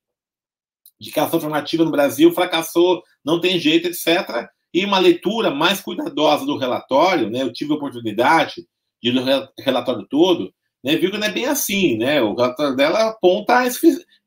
de 0.98 1.10
que 1.10 1.20
a 1.20 1.24
ação 1.24 1.40
formativa 1.40 1.84
no 1.84 1.90
Brasil 1.90 2.32
fracassou, 2.32 3.02
não 3.24 3.40
tem 3.40 3.58
jeito, 3.58 3.88
etc. 3.88 4.48
E 4.72 4.84
uma 4.84 4.98
leitura 4.98 5.50
mais 5.50 5.80
cuidadosa 5.80 6.46
do 6.46 6.56
relatório, 6.56 7.30
né? 7.30 7.42
Eu 7.42 7.52
tive 7.52 7.72
a 7.72 7.76
oportunidade 7.76 8.66
de 9.02 9.10
ler 9.10 9.42
o 9.42 9.62
relatório 9.62 10.06
todo, 10.08 10.52
né? 10.82 10.96
Viu 10.96 11.10
que 11.10 11.18
não 11.18 11.26
é 11.26 11.30
bem 11.30 11.46
assim, 11.46 11.98
né? 11.98 12.22
O 12.22 12.34
relatório 12.34 12.74
dela 12.74 13.10
aponta, 13.10 13.62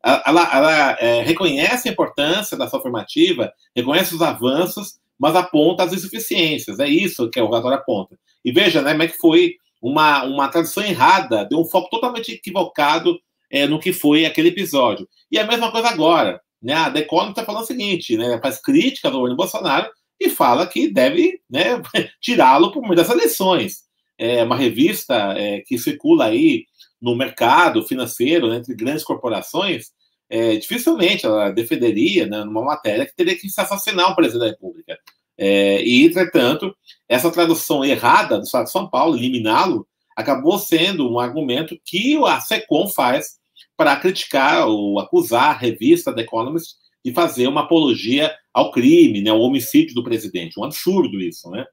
ela, 0.03 0.55
ela 0.55 0.91
é, 0.99 1.21
reconhece 1.23 1.89
a 1.89 1.91
importância 1.91 2.55
da 2.55 2.65
ação 2.65 2.81
formativa, 2.81 3.51
reconhece 3.75 4.13
os 4.13 4.21
avanços, 4.21 4.99
mas 5.19 5.35
aponta 5.35 5.83
as 5.83 5.93
insuficiências. 5.93 6.79
É 6.79 6.87
isso 6.87 7.29
que 7.29 7.39
o 7.41 7.47
relatório 7.47 7.77
aponta. 7.77 8.17
E 8.43 8.51
veja, 8.51 8.81
né? 8.81 8.91
Como 8.91 9.03
é 9.03 9.07
que 9.07 9.17
foi 9.17 9.55
uma, 9.81 10.23
uma 10.23 10.47
tradução 10.47 10.83
errada, 10.83 11.45
deu 11.45 11.59
um 11.59 11.65
foco 11.65 11.89
totalmente 11.89 12.31
equivocado 12.31 13.19
é, 13.51 13.67
no 13.67 13.79
que 13.79 13.91
foi 13.91 14.25
aquele 14.25 14.49
episódio. 14.49 15.07
E 15.31 15.37
a 15.37 15.45
mesma 15.45 15.71
coisa 15.71 15.89
agora. 15.89 16.41
Né? 16.61 16.73
A 16.73 16.91
The 16.91 16.99
Economist 16.99 17.31
está 17.31 17.45
falando 17.45 17.63
o 17.63 17.67
seguinte, 17.67 18.17
né? 18.17 18.39
faz 18.41 18.61
crítica 18.61 19.07
ao 19.07 19.13
governo 19.13 19.37
Bolsonaro 19.37 19.89
e 20.19 20.29
fala 20.29 20.67
que 20.67 20.89
deve 20.89 21.41
né, 21.49 21.81
tirá-lo 22.21 22.71
por 22.71 22.81
meio 22.81 22.95
das 22.95 23.09
eleições. 23.09 23.83
É 24.17 24.43
uma 24.43 24.57
revista 24.57 25.33
é, 25.37 25.61
que 25.61 25.77
circula 25.77 26.25
aí 26.25 26.65
no 27.01 27.15
mercado 27.15 27.81
financeiro, 27.83 28.49
né, 28.49 28.57
entre 28.57 28.75
grandes 28.75 29.05
corporações, 29.05 29.91
é, 30.29 30.57
dificilmente 30.57 31.25
ela 31.25 31.49
defenderia 31.49 32.27
né, 32.27 32.43
numa 32.43 32.63
matéria 32.63 33.05
que 33.05 33.15
teria 33.15 33.37
que 33.37 33.47
assassinar 33.47 34.11
o 34.11 34.15
presidente 34.15 34.39
da 34.39 34.51
República. 34.51 34.97
É, 35.37 35.81
e, 35.83 36.05
entretanto, 36.05 36.75
essa 37.07 37.31
tradução 37.31 37.83
errada 37.83 38.37
do 38.37 38.43
Estado 38.43 38.65
de 38.65 38.71
São 38.71 38.89
Paulo, 38.89 39.15
eliminá-lo, 39.15 39.87
acabou 40.15 40.59
sendo 40.59 41.09
um 41.09 41.17
argumento 41.17 41.79
que 41.85 42.17
a 42.25 42.41
SECOM 42.41 42.89
faz 42.89 43.39
para 43.77 43.95
criticar 43.95 44.67
ou 44.67 44.99
acusar 44.99 45.51
a 45.51 45.57
revista 45.57 46.13
The 46.13 46.21
Economist 46.21 46.75
de 47.03 47.13
fazer 47.13 47.47
uma 47.47 47.61
apologia 47.61 48.35
ao 48.53 48.71
crime, 48.71 49.21
né, 49.21 49.29
ao 49.29 49.39
homicídio 49.39 49.95
do 49.95 50.03
presidente. 50.03 50.59
Um 50.59 50.65
absurdo 50.65 51.21
isso, 51.21 51.49
né? 51.49 51.65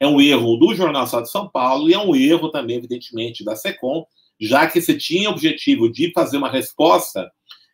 É 0.00 0.06
um 0.08 0.20
erro 0.20 0.56
do 0.56 0.74
Jornal 0.74 1.04
Estado 1.04 1.22
de 1.22 1.30
São 1.30 1.48
Paulo 1.48 1.88
e 1.88 1.94
é 1.94 1.98
um 1.98 2.16
erro 2.16 2.50
também, 2.50 2.76
evidentemente, 2.76 3.44
da 3.44 3.54
SECOM, 3.54 4.04
já 4.40 4.66
que 4.66 4.80
se 4.80 4.98
tinha 4.98 5.30
o 5.30 5.32
objetivo 5.32 5.88
de 5.88 6.10
fazer 6.12 6.38
uma 6.38 6.50
resposta, 6.50 7.30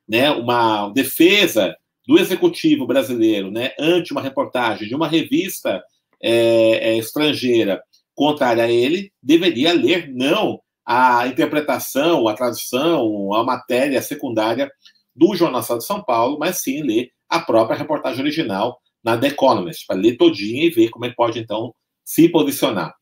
né, 0.09 0.31
uma 0.31 0.88
defesa 0.90 1.77
do 2.07 2.18
executivo 2.18 2.87
brasileiro 2.87 3.51
né, 3.51 3.73
ante 3.79 4.12
uma 4.12 4.23
reportagem 4.23 4.88
de 4.88 4.94
uma 4.94 5.07
revista 5.07 5.83
é, 6.23 6.90
é, 6.90 6.97
estrangeira 6.97 7.83
contrária 8.14 8.64
a 8.64 8.71
ele, 8.71 9.12
deveria 9.23 9.73
ler 9.73 10.09
não 10.12 10.61
a 10.85 11.27
interpretação, 11.29 12.27
a 12.27 12.35
tradução, 12.35 13.35
a 13.35 13.44
matéria 13.44 14.01
secundária 14.01 14.71
do 15.14 15.37
Jornal 15.37 15.61
Estado 15.61 15.79
de 15.81 15.85
São 15.85 16.03
Paulo, 16.03 16.38
mas 16.38 16.62
sim 16.62 16.83
ler 16.83 17.11
a 17.29 17.40
própria 17.40 17.77
reportagem 17.77 18.21
original 18.21 18.81
na 19.05 19.16
The 19.16 19.29
Economist, 19.29 19.87
para 19.87 19.97
ler 19.97 20.16
todinha 20.16 20.64
e 20.64 20.71
ver 20.71 20.88
como 20.88 21.05
é 21.05 21.11
que 21.11 21.14
pode, 21.14 21.38
então, 21.38 21.75
se 22.03 22.29
posicionar. 22.29 22.94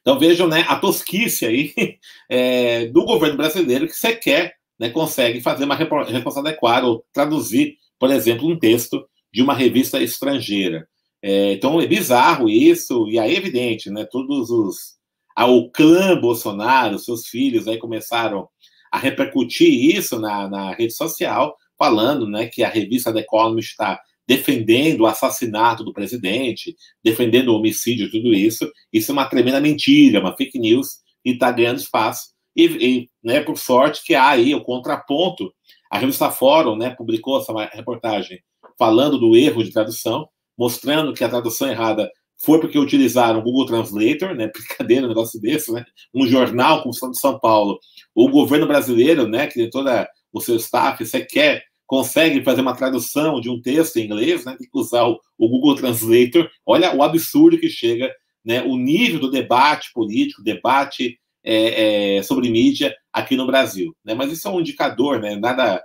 Então 0.00 0.18
vejam 0.18 0.48
né, 0.48 0.64
a 0.68 0.76
tosquice 0.76 1.46
aí 1.46 1.74
é, 2.28 2.86
do 2.86 3.04
governo 3.04 3.36
brasileiro 3.36 3.86
que 3.86 3.94
sequer 3.94 4.57
né, 4.78 4.90
consegue 4.90 5.40
fazer 5.40 5.64
uma 5.64 5.74
resposta 5.74 6.40
adequada 6.40 6.86
ou 6.86 7.04
traduzir, 7.12 7.76
por 7.98 8.10
exemplo, 8.10 8.48
um 8.48 8.58
texto 8.58 9.04
de 9.32 9.42
uma 9.42 9.54
revista 9.54 10.00
estrangeira. 10.00 10.86
É, 11.22 11.52
então 11.52 11.80
é 11.80 11.86
bizarro 11.86 12.48
isso, 12.48 13.08
e 13.08 13.18
aí 13.18 13.34
é 13.34 13.38
evidente, 13.38 13.90
né? 13.90 14.06
Todos 14.10 14.50
os. 14.50 14.98
O 15.36 15.70
clã 15.70 16.20
Bolsonaro, 16.20 16.98
seus 16.98 17.26
filhos 17.28 17.68
aí 17.68 17.78
começaram 17.78 18.48
a 18.90 18.98
repercutir 18.98 19.96
isso 19.96 20.18
na, 20.18 20.48
na 20.48 20.74
rede 20.74 20.94
social, 20.94 21.56
falando 21.78 22.28
né, 22.28 22.46
que 22.46 22.64
a 22.64 22.68
revista 22.68 23.12
The 23.12 23.20
Economist 23.20 23.70
está 23.70 24.00
defendendo 24.26 25.02
o 25.02 25.06
assassinato 25.06 25.84
do 25.84 25.92
presidente, 25.92 26.76
defendendo 27.02 27.48
o 27.48 27.56
homicídio, 27.56 28.10
tudo 28.10 28.34
isso. 28.34 28.70
Isso 28.92 29.10
é 29.10 29.14
uma 29.14 29.26
tremenda 29.26 29.60
mentira, 29.60 30.20
uma 30.20 30.36
fake 30.36 30.58
news 30.58 30.98
que 31.24 31.30
está 31.30 31.52
ganhando 31.52 31.78
espaço. 31.78 32.30
E, 32.58 32.64
e 32.64 33.10
né, 33.22 33.40
por 33.40 33.56
sorte 33.56 34.02
que 34.04 34.14
há 34.14 34.30
aí 34.30 34.54
o 34.54 34.64
contraponto. 34.64 35.52
A 35.88 35.98
revista 35.98 36.30
Fórum 36.30 36.76
né, 36.76 36.90
publicou 36.90 37.40
essa 37.40 37.52
reportagem 37.72 38.40
falando 38.76 39.16
do 39.16 39.36
erro 39.36 39.62
de 39.62 39.72
tradução, 39.72 40.28
mostrando 40.58 41.14
que 41.14 41.22
a 41.22 41.28
tradução 41.28 41.70
errada 41.70 42.10
foi 42.44 42.60
porque 42.60 42.78
utilizaram 42.78 43.38
o 43.38 43.42
Google 43.42 43.66
Translator, 43.66 44.34
né? 44.34 44.50
Brincadeira, 44.52 45.06
um 45.06 45.08
negócio 45.08 45.40
desse, 45.40 45.72
né? 45.72 45.84
Um 46.14 46.26
jornal 46.26 46.82
como 46.82 46.94
o 46.94 47.10
de 47.10 47.18
São 47.18 47.38
Paulo, 47.38 47.78
o 48.14 48.28
governo 48.28 48.66
brasileiro, 48.66 49.26
né? 49.26 49.46
Que 49.46 49.54
tem 49.54 49.70
toda 49.70 50.08
o 50.32 50.40
seu 50.40 50.56
staff, 50.56 51.04
você 51.04 51.24
quer 51.24 51.64
consegue 51.88 52.44
fazer 52.44 52.60
uma 52.60 52.76
tradução 52.76 53.40
de 53.40 53.48
um 53.48 53.60
texto 53.60 53.96
em 53.96 54.04
inglês, 54.04 54.44
né, 54.44 54.54
tem 54.58 54.68
que 54.68 54.78
usar 54.78 55.04
o, 55.04 55.18
o, 55.38 55.48
Google 55.48 55.74
Translator. 55.74 56.48
Olha 56.66 56.94
o 56.94 57.02
absurdo 57.02 57.58
que 57.58 57.70
chega, 57.70 58.12
né, 58.44 58.62
o 58.62 58.76
nível 58.76 59.18
do 59.18 59.30
debate 59.30 59.90
político, 59.94 60.44
debate 60.44 61.18
é, 61.50 62.16
é, 62.18 62.22
sobre 62.22 62.50
mídia 62.50 62.94
aqui 63.10 63.34
no 63.34 63.46
Brasil. 63.46 63.96
Né? 64.04 64.12
Mas 64.12 64.30
isso 64.30 64.46
é 64.46 64.50
um 64.50 64.60
indicador, 64.60 65.18
né? 65.18 65.34
nada, 65.34 65.82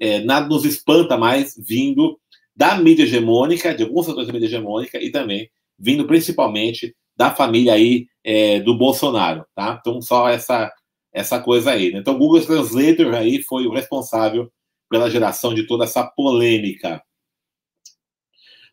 é, 0.00 0.18
nada 0.18 0.48
nos 0.48 0.64
espanta 0.64 1.16
mais 1.16 1.54
vindo 1.56 2.18
da 2.56 2.74
mídia 2.74 3.04
hegemônica, 3.04 3.72
de 3.72 3.84
alguns 3.84 4.06
setores 4.06 4.26
da 4.26 4.32
mídia 4.32 4.46
hegemônica, 4.46 4.98
e 5.00 5.10
também 5.10 5.48
vindo 5.78 6.06
principalmente 6.08 6.92
da 7.16 7.30
família 7.30 7.74
aí 7.74 8.08
é, 8.24 8.58
do 8.58 8.76
Bolsonaro. 8.76 9.46
Tá? 9.54 9.78
Então, 9.80 10.02
só 10.02 10.28
essa, 10.28 10.72
essa 11.12 11.38
coisa 11.38 11.70
aí. 11.70 11.92
Né? 11.92 12.00
Então, 12.00 12.16
o 12.16 12.18
Google 12.18 12.44
Translator 12.44 13.14
aí 13.14 13.40
foi 13.42 13.64
o 13.66 13.72
responsável 13.72 14.50
pela 14.90 15.08
geração 15.08 15.54
de 15.54 15.68
toda 15.68 15.84
essa 15.84 16.04
polêmica. 16.04 17.00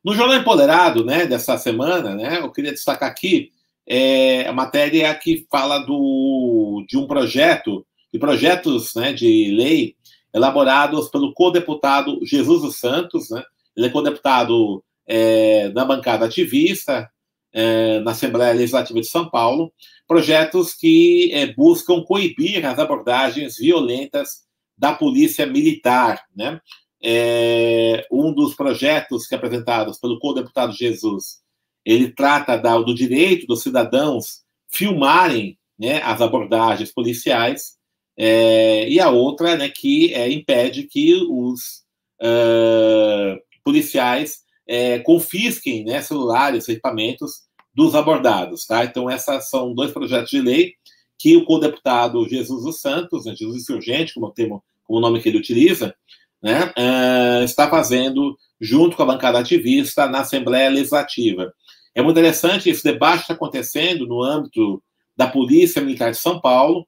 No 0.03 0.15
Jornal 0.15 0.37
Empoderado, 0.37 1.05
né, 1.05 1.27
dessa 1.27 1.57
semana, 1.59 2.15
né, 2.15 2.39
eu 2.39 2.51
queria 2.51 2.73
destacar 2.73 3.09
aqui 3.09 3.51
é, 3.87 4.47
a 4.47 4.53
matéria 4.53 5.13
que 5.15 5.45
fala 5.51 5.79
do, 5.79 6.85
de 6.87 6.97
um 6.97 7.05
projeto, 7.05 7.85
de 8.11 8.19
projetos 8.19 8.95
né, 8.95 9.13
de 9.13 9.51
lei 9.51 9.95
elaborados 10.33 11.09
pelo 11.09 11.33
co-deputado 11.33 12.19
Jesus 12.23 12.61
dos 12.61 12.79
Santos, 12.79 13.29
né, 13.29 13.43
ele 13.75 13.87
é 13.87 13.89
co-deputado 13.89 14.83
é, 15.05 15.69
da 15.69 15.85
bancada 15.85 16.25
ativista 16.25 17.09
é, 17.51 17.99
na 17.99 18.11
Assembleia 18.11 18.53
Legislativa 18.53 18.99
de 18.99 19.07
São 19.07 19.29
Paulo, 19.29 19.71
projetos 20.07 20.73
que 20.73 21.31
é, 21.33 21.53
buscam 21.53 22.01
coibir 22.01 22.65
as 22.65 22.79
abordagens 22.79 23.57
violentas 23.57 24.43
da 24.77 24.93
Polícia 24.93 25.45
Militar, 25.45 26.23
né? 26.35 26.59
É, 27.05 28.07
um 28.09 28.33
dos 28.33 28.55
projetos 28.55 29.27
que 29.27 29.35
é 29.35 29.37
apresentados 29.37 29.99
pelo 29.99 30.17
co-deputado 30.19 30.71
Jesus, 30.71 31.42
ele 31.85 32.11
trata 32.11 32.57
da, 32.57 32.77
do 32.77 32.93
direito 32.93 33.45
dos 33.47 33.61
cidadãos 33.61 34.43
filmarem 34.69 35.57
né, 35.77 36.01
as 36.03 36.21
abordagens 36.21 36.91
policiais, 36.91 37.73
é, 38.17 38.87
e 38.87 38.99
a 38.99 39.09
outra 39.09 39.55
né, 39.55 39.69
que 39.69 40.13
é, 40.13 40.31
impede 40.31 40.83
que 40.83 41.15
os 41.29 41.83
uh, 42.21 43.39
policiais 43.63 44.41
é, 44.67 44.99
confisquem 44.99 45.83
né, 45.83 46.01
celulares, 46.01 46.69
equipamentos 46.69 47.41
dos 47.73 47.95
abordados. 47.95 48.65
Tá? 48.65 48.85
Então, 48.85 49.09
esses 49.09 49.49
são 49.49 49.73
dois 49.73 49.91
projetos 49.91 50.29
de 50.29 50.41
lei 50.41 50.73
que 51.17 51.35
o 51.35 51.45
co-deputado 51.45 52.27
Jesus 52.27 52.63
dos 52.63 52.81
Santos, 52.81 53.25
né, 53.25 53.35
Jesus 53.35 53.63
Insurgente, 53.63 54.13
como, 54.13 54.31
como 54.31 54.61
o 54.87 54.99
nome 54.99 55.21
que 55.21 55.29
ele 55.29 55.39
utiliza, 55.39 55.95
né, 56.41 56.71
uh, 56.77 57.43
está 57.43 57.69
fazendo 57.69 58.37
junto 58.63 58.95
com 58.95 59.03
a 59.03 59.07
bancada 59.07 59.39
ativista 59.39 60.07
na 60.07 60.21
Assembleia 60.21 60.69
Legislativa. 60.69 61.53
É 61.93 62.01
muito 62.01 62.17
interessante, 62.17 62.69
esse 62.69 62.83
debate 62.83 63.21
está 63.21 63.33
acontecendo 63.33 64.07
no 64.07 64.23
âmbito 64.23 64.81
da 65.15 65.27
Polícia 65.27 65.81
Militar 65.81 66.11
de 66.11 66.17
São 66.17 66.39
Paulo. 66.39 66.87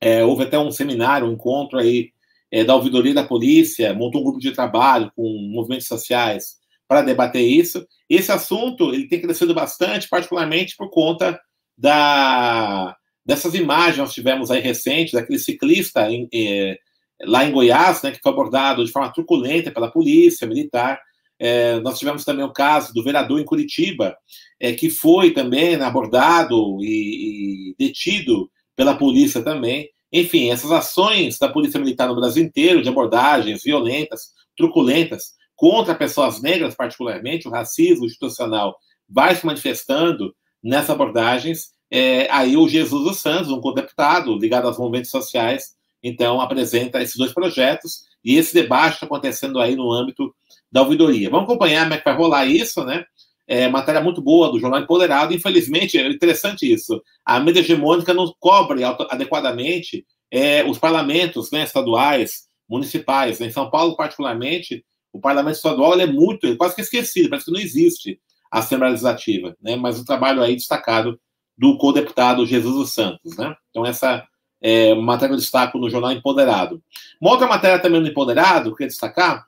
É, 0.00 0.24
houve 0.24 0.44
até 0.44 0.58
um 0.58 0.70
seminário, 0.70 1.28
um 1.28 1.32
encontro 1.32 1.78
aí 1.78 2.12
é, 2.50 2.64
da 2.64 2.74
Ouvidoria 2.74 3.12
da 3.12 3.24
Polícia, 3.24 3.92
montou 3.92 4.22
um 4.22 4.24
grupo 4.24 4.40
de 4.40 4.52
trabalho 4.52 5.12
com 5.14 5.22
movimentos 5.52 5.86
sociais 5.86 6.56
para 6.88 7.02
debater 7.02 7.42
isso. 7.42 7.86
Esse 8.08 8.32
assunto 8.32 8.94
ele 8.94 9.06
tem 9.06 9.20
crescido 9.20 9.54
bastante, 9.54 10.08
particularmente 10.08 10.74
por 10.76 10.88
conta 10.88 11.38
da, 11.76 12.96
dessas 13.24 13.54
imagens 13.54 13.98
nós 13.98 14.14
tivemos 14.14 14.50
aí 14.50 14.60
recentes, 14.60 15.12
daquele 15.12 15.38
ciclista 15.38 16.10
em, 16.10 16.26
é, 16.32 16.78
lá 17.22 17.44
em 17.44 17.52
Goiás, 17.52 18.02
né, 18.02 18.10
que 18.10 18.20
foi 18.22 18.32
abordado 18.32 18.84
de 18.84 18.92
forma 18.92 19.12
truculenta 19.12 19.70
pela 19.70 19.90
polícia 19.90 20.46
militar. 20.46 21.00
É, 21.38 21.78
nós 21.80 21.98
tivemos 21.98 22.24
também 22.24 22.44
o 22.44 22.52
caso 22.52 22.92
do 22.92 23.02
vereador 23.02 23.40
em 23.40 23.44
Curitiba, 23.44 24.16
é, 24.60 24.72
que 24.72 24.90
foi 24.90 25.32
também 25.32 25.76
abordado 25.76 26.78
e, 26.82 27.70
e, 27.70 27.74
detido 27.78 28.50
pela 28.74 28.96
polícia 28.96 29.42
também. 29.42 29.88
Enfim, 30.12 30.50
essas 30.50 30.72
ações 30.72 31.38
da 31.38 31.48
polícia 31.48 31.78
militar 31.78 32.08
no 32.08 32.16
Brasil 32.16 32.42
inteiro, 32.42 32.82
de 32.82 32.88
abordagens 32.88 33.62
violentas, 33.62 34.32
truculentas, 34.56 35.38
contra 35.54 35.94
pessoas 35.94 36.40
negras, 36.40 36.74
particularmente, 36.74 37.48
o 37.48 37.50
racismo 37.50 38.06
institucional 38.06 38.76
vai 39.08 39.34
se 39.34 39.44
manifestando 39.44 40.32
nessas 40.62 40.90
abordagens. 40.90 41.70
É, 41.90 42.30
aí 42.30 42.56
o 42.56 42.68
Jesus 42.68 43.02
dos 43.02 43.18
Santos, 43.18 43.50
um 43.50 43.60
co-deputado 43.60 44.36
ligado 44.38 44.66
aos 44.66 44.78
movimentos 44.78 45.10
sociais, 45.10 45.77
então 46.02 46.40
apresenta 46.40 47.02
esses 47.02 47.16
dois 47.16 47.32
projetos 47.32 48.02
e 48.24 48.36
esse 48.36 48.54
debate 48.54 48.94
está 48.94 49.06
acontecendo 49.06 49.60
aí 49.60 49.74
no 49.74 49.92
âmbito 49.92 50.34
da 50.70 50.82
ouvidoria. 50.82 51.30
Vamos 51.30 51.44
acompanhar 51.44 51.82
como 51.82 51.94
é 51.94 51.98
que 51.98 52.04
vai 52.04 52.16
rolar 52.16 52.46
isso, 52.46 52.84
né? 52.84 53.04
É, 53.46 53.66
matéria 53.66 54.00
muito 54.02 54.20
boa 54.20 54.50
do 54.50 54.58
Jornal 54.58 54.80
Empoderado. 54.80 55.32
Infelizmente, 55.32 55.96
é 55.96 56.06
interessante 56.06 56.70
isso. 56.70 57.02
A 57.24 57.40
mídia 57.40 57.60
hegemônica 57.60 58.12
não 58.12 58.30
cobre 58.38 58.84
adequadamente 58.84 60.04
é, 60.30 60.62
os 60.64 60.78
parlamentos 60.78 61.50
né, 61.50 61.62
estaduais, 61.62 62.48
municipais. 62.68 63.40
Né? 63.40 63.46
Em 63.46 63.50
São 63.50 63.70
Paulo, 63.70 63.96
particularmente, 63.96 64.84
o 65.12 65.20
parlamento 65.20 65.56
estadual 65.56 65.98
é 65.98 66.06
muito, 66.06 66.46
é 66.46 66.56
quase 66.56 66.74
que 66.74 66.82
esquecido, 66.82 67.30
parece 67.30 67.46
que 67.46 67.52
não 67.52 67.60
existe 67.60 68.20
a 68.50 68.58
Assembleia 68.58 68.90
Legislativa, 68.90 69.56
né? 69.62 69.76
mas 69.76 69.98
o 69.98 70.04
trabalho 70.04 70.42
aí 70.42 70.54
destacado 70.54 71.18
do 71.56 71.76
co-deputado 71.78 72.46
Jesus 72.46 72.74
dos 72.74 72.92
Santos. 72.92 73.36
Né? 73.36 73.54
Então, 73.70 73.86
essa 73.86 74.24
é 74.60 74.94
matéria 74.94 75.28
que 75.28 75.34
eu 75.34 75.40
destaco 75.40 75.78
no 75.78 75.90
Jornal 75.90 76.12
Empoderado. 76.12 76.82
Uma 77.20 77.30
outra 77.30 77.46
matéria 77.46 77.78
também 77.78 78.00
no 78.00 78.08
Empoderado, 78.08 78.64
que 78.64 78.68
eu 78.70 78.76
queria 78.76 78.88
destacar, 78.88 79.46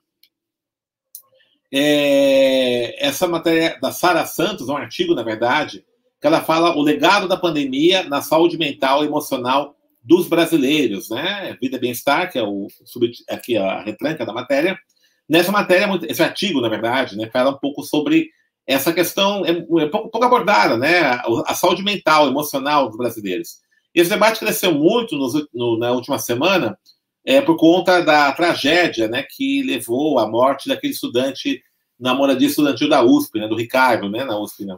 é 1.72 3.06
essa 3.06 3.28
matéria 3.28 3.78
da 3.80 3.92
Sara 3.92 4.26
Santos, 4.26 4.68
um 4.68 4.76
artigo, 4.76 5.14
na 5.14 5.22
verdade, 5.22 5.84
que 6.20 6.26
ela 6.26 6.40
fala 6.40 6.76
o 6.76 6.82
legado 6.82 7.28
da 7.28 7.36
pandemia 7.36 8.02
na 8.04 8.20
saúde 8.20 8.58
mental 8.58 9.02
e 9.02 9.06
emocional 9.06 9.76
dos 10.02 10.28
brasileiros, 10.28 11.10
né? 11.10 11.56
Vida 11.60 11.76
e 11.76 11.80
Bem-Estar, 11.80 12.30
que 12.30 12.38
é 12.38 12.42
o 12.42 12.66
aqui 13.28 13.56
a 13.56 13.82
retranca 13.82 14.26
da 14.26 14.32
matéria. 14.32 14.78
Nessa 15.28 15.52
matéria, 15.52 15.88
esse 16.08 16.22
artigo, 16.22 16.60
na 16.60 16.68
verdade, 16.68 17.16
né, 17.16 17.30
fala 17.32 17.50
um 17.50 17.58
pouco 17.58 17.82
sobre 17.82 18.30
essa 18.66 18.92
questão, 18.92 19.44
é, 19.44 19.50
é 19.50 19.86
pouco, 19.86 20.10
pouco, 20.10 20.24
abordada, 20.24 20.76
né? 20.76 21.00
A, 21.46 21.54
saúde 21.54 21.82
mental, 21.82 22.28
emocional 22.28 22.88
dos 22.88 22.96
brasileiros. 22.96 23.58
Esse 23.94 24.10
debate 24.10 24.40
cresceu 24.40 24.72
muito 24.72 25.16
nos, 25.16 25.34
no, 25.52 25.78
na 25.78 25.92
última 25.92 26.18
semana 26.18 26.78
é, 27.24 27.40
por 27.40 27.56
conta 27.56 28.00
da 28.00 28.32
tragédia 28.32 29.08
né, 29.08 29.24
que 29.28 29.62
levou 29.62 30.18
à 30.18 30.28
morte 30.28 30.68
daquele 30.68 30.92
estudante 30.92 31.62
na 31.98 32.14
moradia 32.14 32.48
estudantil 32.48 32.88
da 32.88 33.02
USP, 33.02 33.38
né, 33.38 33.48
do 33.48 33.56
Ricardo, 33.56 34.08
né, 34.08 34.24
na 34.24 34.38
USP. 34.38 34.64
Né? 34.64 34.76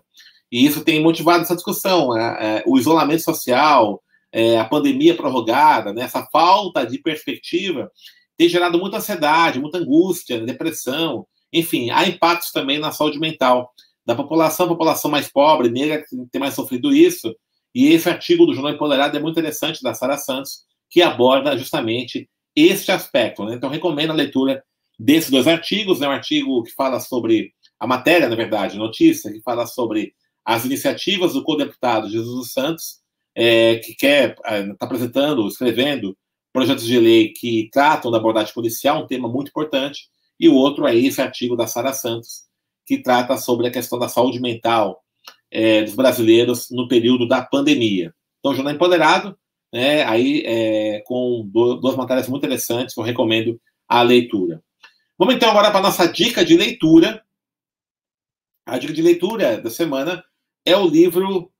E 0.51 0.65
isso 0.67 0.85
tem 0.85 1.01
motivado 1.01 1.43
essa 1.43 1.55
discussão, 1.55 2.15
né, 2.15 2.37
é, 2.41 2.63
o 2.67 2.79
isolamento 2.79 3.23
social, 3.23 4.03
é, 4.33 4.59
a 4.59 4.65
pandemia 4.65 5.15
prorrogada, 5.15 5.93
né, 5.93 6.03
essa 6.03 6.27
falta 6.33 6.85
de 6.85 6.99
perspectiva 6.99 7.91
tem 8.37 8.49
gerado 8.49 8.79
muita 8.79 8.97
ansiedade, 8.97 9.61
muita 9.61 9.79
angústia, 9.79 10.41
né, 10.41 10.47
depressão, 10.47 11.27
enfim, 11.53 11.91
há 11.91 12.09
impactos 12.09 12.51
também 12.51 12.79
na 12.79 12.91
saúde 12.91 13.19
mental 13.19 13.71
da 14.05 14.15
população, 14.17 14.67
a 14.67 14.71
população 14.71 15.11
mais 15.11 15.31
pobre, 15.31 15.69
negra, 15.69 16.03
que 16.03 16.17
tem 16.31 16.41
mais 16.41 16.55
sofrido 16.55 16.93
isso. 16.93 17.35
E 17.75 17.89
esse 17.89 18.09
artigo 18.09 18.47
do 18.47 18.55
Jornal 18.55 18.75
Empoderado 18.75 19.17
é 19.17 19.21
muito 19.21 19.39
interessante, 19.39 19.83
da 19.83 19.95
Sara 19.95 20.17
Santos, 20.17 20.65
que 20.91 21.01
aborda 21.01 21.57
justamente 21.57 22.29
este 22.55 22.93
aspecto. 22.93 23.45
Né? 23.45 23.55
Então, 23.55 23.71
recomendo 23.71 24.11
a 24.11 24.15
leitura 24.15 24.63
desses 24.99 25.31
dois 25.31 25.47
artigos. 25.47 25.99
É 25.99 26.03
né? 26.03 26.09
um 26.09 26.13
artigo 26.13 26.63
que 26.63 26.73
fala 26.73 27.01
sobre 27.01 27.53
a 27.81 27.87
matéria, 27.87 28.29
na 28.29 28.37
verdade, 28.37 28.79
notícia, 28.79 29.33
que 29.33 29.41
fala 29.41 29.67
sobre 29.67 30.15
as 30.45 30.65
iniciativas 30.65 31.33
do 31.33 31.43
co-deputado 31.43 32.09
Jesus 32.09 32.35
dos 32.35 32.53
Santos, 32.53 33.01
é, 33.35 33.77
que 33.77 33.95
quer, 33.95 34.31
está 34.31 34.57
é, 34.57 34.75
apresentando, 34.81 35.47
escrevendo 35.49 36.17
projetos 36.53 36.85
de 36.85 36.99
lei 36.99 37.33
que 37.33 37.71
tratam 37.73 38.11
da 38.11 38.19
abordagem 38.19 38.53
policial, 38.53 39.03
um 39.03 39.07
tema 39.07 39.29
muito 39.29 39.49
importante, 39.49 40.09
e 40.39 40.49
o 40.49 40.55
outro 40.55 40.87
é 40.87 40.95
esse 40.95 41.23
artigo 41.23 41.57
da 41.57 41.67
Sara 41.67 41.93
Santos, 41.93 42.43
que 42.85 42.99
trata 42.99 43.37
sobre 43.37 43.67
a 43.67 43.71
questão 43.71 43.99
da 43.99 44.09
saúde 44.09 44.41
mental 44.41 45.03
é, 45.53 45.83
dos 45.83 45.95
brasileiros 45.95 46.71
no 46.71 46.89
período 46.89 47.29
da 47.29 47.43
pandemia. 47.43 48.15
Então, 48.41 48.55
Jornal 48.55 48.75
Empoderado, 48.75 49.39
né, 49.73 50.03
aí 50.05 50.43
é, 50.45 51.03
com 51.07 51.47
duas 51.53 51.95
matérias 51.95 52.29
muito 52.29 52.43
interessantes, 52.43 52.97
eu 52.97 53.03
recomendo 53.03 53.61
a 53.87 54.03
leitura. 54.03 54.63
Vamos 55.19 55.35
então 55.35 55.51
agora 55.51 55.71
para 55.71 55.79
a 55.79 55.83
nossa 55.83 56.07
dica 56.07 56.45
de 56.45 56.57
leitura. 56.57 57.23
A 58.67 58.79
dica 58.79 58.93
de 58.93 59.03
leitura 59.03 59.61
da 59.61 59.71
semana 59.71 60.25
é 60.65 60.77
o 60.77 60.89
livro 60.89 61.53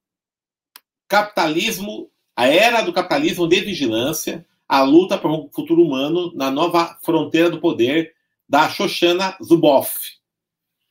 Capitalismo, 1.07 2.11
a 2.35 2.47
Era 2.49 2.81
do 2.81 2.93
Capitalismo 2.93 3.47
de 3.47 3.61
Vigilância, 3.61 4.47
a 4.67 4.83
luta 4.83 5.19
por 5.19 5.31
um 5.31 5.51
futuro 5.53 5.83
humano 5.83 6.33
na 6.35 6.51
nova 6.51 6.99
fronteira 7.05 7.51
do 7.51 7.61
poder, 7.61 8.15
da 8.49 8.69
Shoshana 8.69 9.37
Zuboff. 9.43 10.13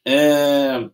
É, 0.06 0.88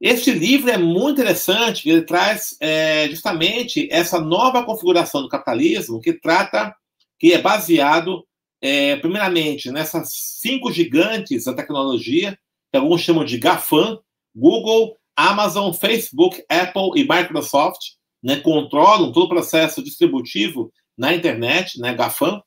este 0.00 0.32
livro 0.32 0.70
é 0.70 0.76
muito 0.76 1.20
interessante, 1.20 1.88
ele 1.88 2.02
traz 2.02 2.56
é, 2.60 3.08
justamente 3.08 3.88
essa 3.90 4.20
nova 4.20 4.64
configuração 4.64 5.22
do 5.22 5.28
capitalismo 5.28 6.00
que 6.00 6.12
trata, 6.12 6.74
que 7.18 7.32
é 7.32 7.40
baseado, 7.40 8.26
é, 8.60 8.96
primeiramente, 8.96 9.70
nessas 9.70 10.10
cinco 10.12 10.72
gigantes 10.72 11.44
da 11.44 11.54
tecnologia, 11.54 12.38
que 12.70 12.76
alguns 12.76 13.00
chamam 13.02 13.24
de 13.24 13.38
GAFAM, 13.38 13.98
Google, 14.34 14.96
Amazon, 15.16 15.72
Facebook, 15.72 16.44
Apple 16.48 17.00
e 17.00 17.08
Microsoft, 17.08 17.80
né, 18.22 18.36
controlam 18.40 19.12
todo 19.12 19.26
o 19.26 19.28
processo 19.28 19.82
distributivo 19.82 20.72
na 20.96 21.14
internet, 21.14 21.78
né, 21.78 21.94
GAFAM, 21.94 22.42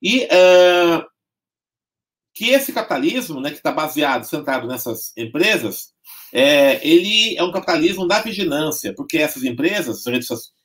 e 0.00 0.24
uh, 0.24 1.04
que 2.32 2.50
esse 2.50 2.72
capitalismo, 2.72 3.40
né, 3.40 3.50
que 3.50 3.56
está 3.56 3.72
baseado, 3.72 4.24
centrado 4.24 4.68
nessas 4.68 5.16
empresas, 5.16 5.95
é, 6.38 6.86
ele 6.86 7.34
é 7.34 7.42
um 7.42 7.50
capitalismo 7.50 8.06
da 8.06 8.20
vigilância, 8.20 8.92
porque 8.94 9.16
essas 9.16 9.42
empresas 9.42 10.04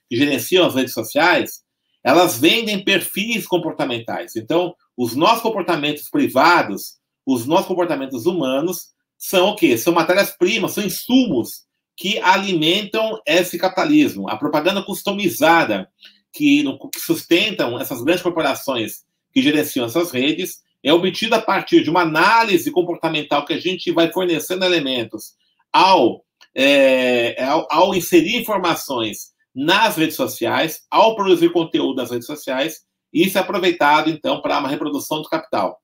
que 0.09 0.17
gerenciam 0.17 0.65
as 0.65 0.75
redes 0.75 0.93
sociais, 0.93 1.61
elas 2.03 2.37
vendem 2.37 2.83
perfis 2.83 3.47
comportamentais. 3.47 4.35
Então, 4.35 4.75
os 4.97 5.15
nossos 5.15 5.41
comportamentos 5.41 6.09
privados, 6.09 6.97
os 7.25 7.45
nossos 7.45 7.67
comportamentos 7.67 8.25
humanos, 8.25 8.89
são 9.17 9.51
o 9.51 9.55
quê? 9.55 9.77
São 9.77 9.93
matérias-primas, 9.93 10.73
são 10.73 10.83
insumos 10.83 11.61
que 11.95 12.19
alimentam 12.19 13.21
esse 13.25 13.57
capitalismo. 13.57 14.29
A 14.29 14.35
propaganda 14.35 14.83
customizada 14.83 15.89
que, 16.33 16.65
que 16.91 16.99
sustentam 16.99 17.79
essas 17.79 18.03
grandes 18.03 18.23
corporações 18.23 19.05
que 19.31 19.41
gerenciam 19.41 19.85
essas 19.85 20.11
redes 20.11 20.63
é 20.83 20.91
obtida 20.91 21.37
a 21.37 21.41
partir 21.41 21.81
de 21.81 21.89
uma 21.89 22.01
análise 22.01 22.69
comportamental 22.71 23.45
que 23.45 23.53
a 23.53 23.59
gente 23.59 23.89
vai 23.89 24.11
fornecendo 24.11 24.65
elementos 24.65 25.39
ao, 25.71 26.23
é, 26.55 27.43
ao, 27.43 27.67
ao, 27.69 27.95
inserir 27.95 28.37
informações 28.37 29.31
nas 29.53 29.95
redes 29.95 30.15
sociais, 30.15 30.81
ao 30.89 31.15
produzir 31.15 31.51
conteúdo 31.51 31.97
nas 31.97 32.11
redes 32.11 32.27
sociais, 32.27 32.81
isso 33.13 33.37
é 33.37 33.41
aproveitado, 33.41 34.09
então, 34.09 34.41
para 34.41 34.59
uma 34.59 34.69
reprodução 34.69 35.21
do 35.21 35.29
capital. 35.29 35.79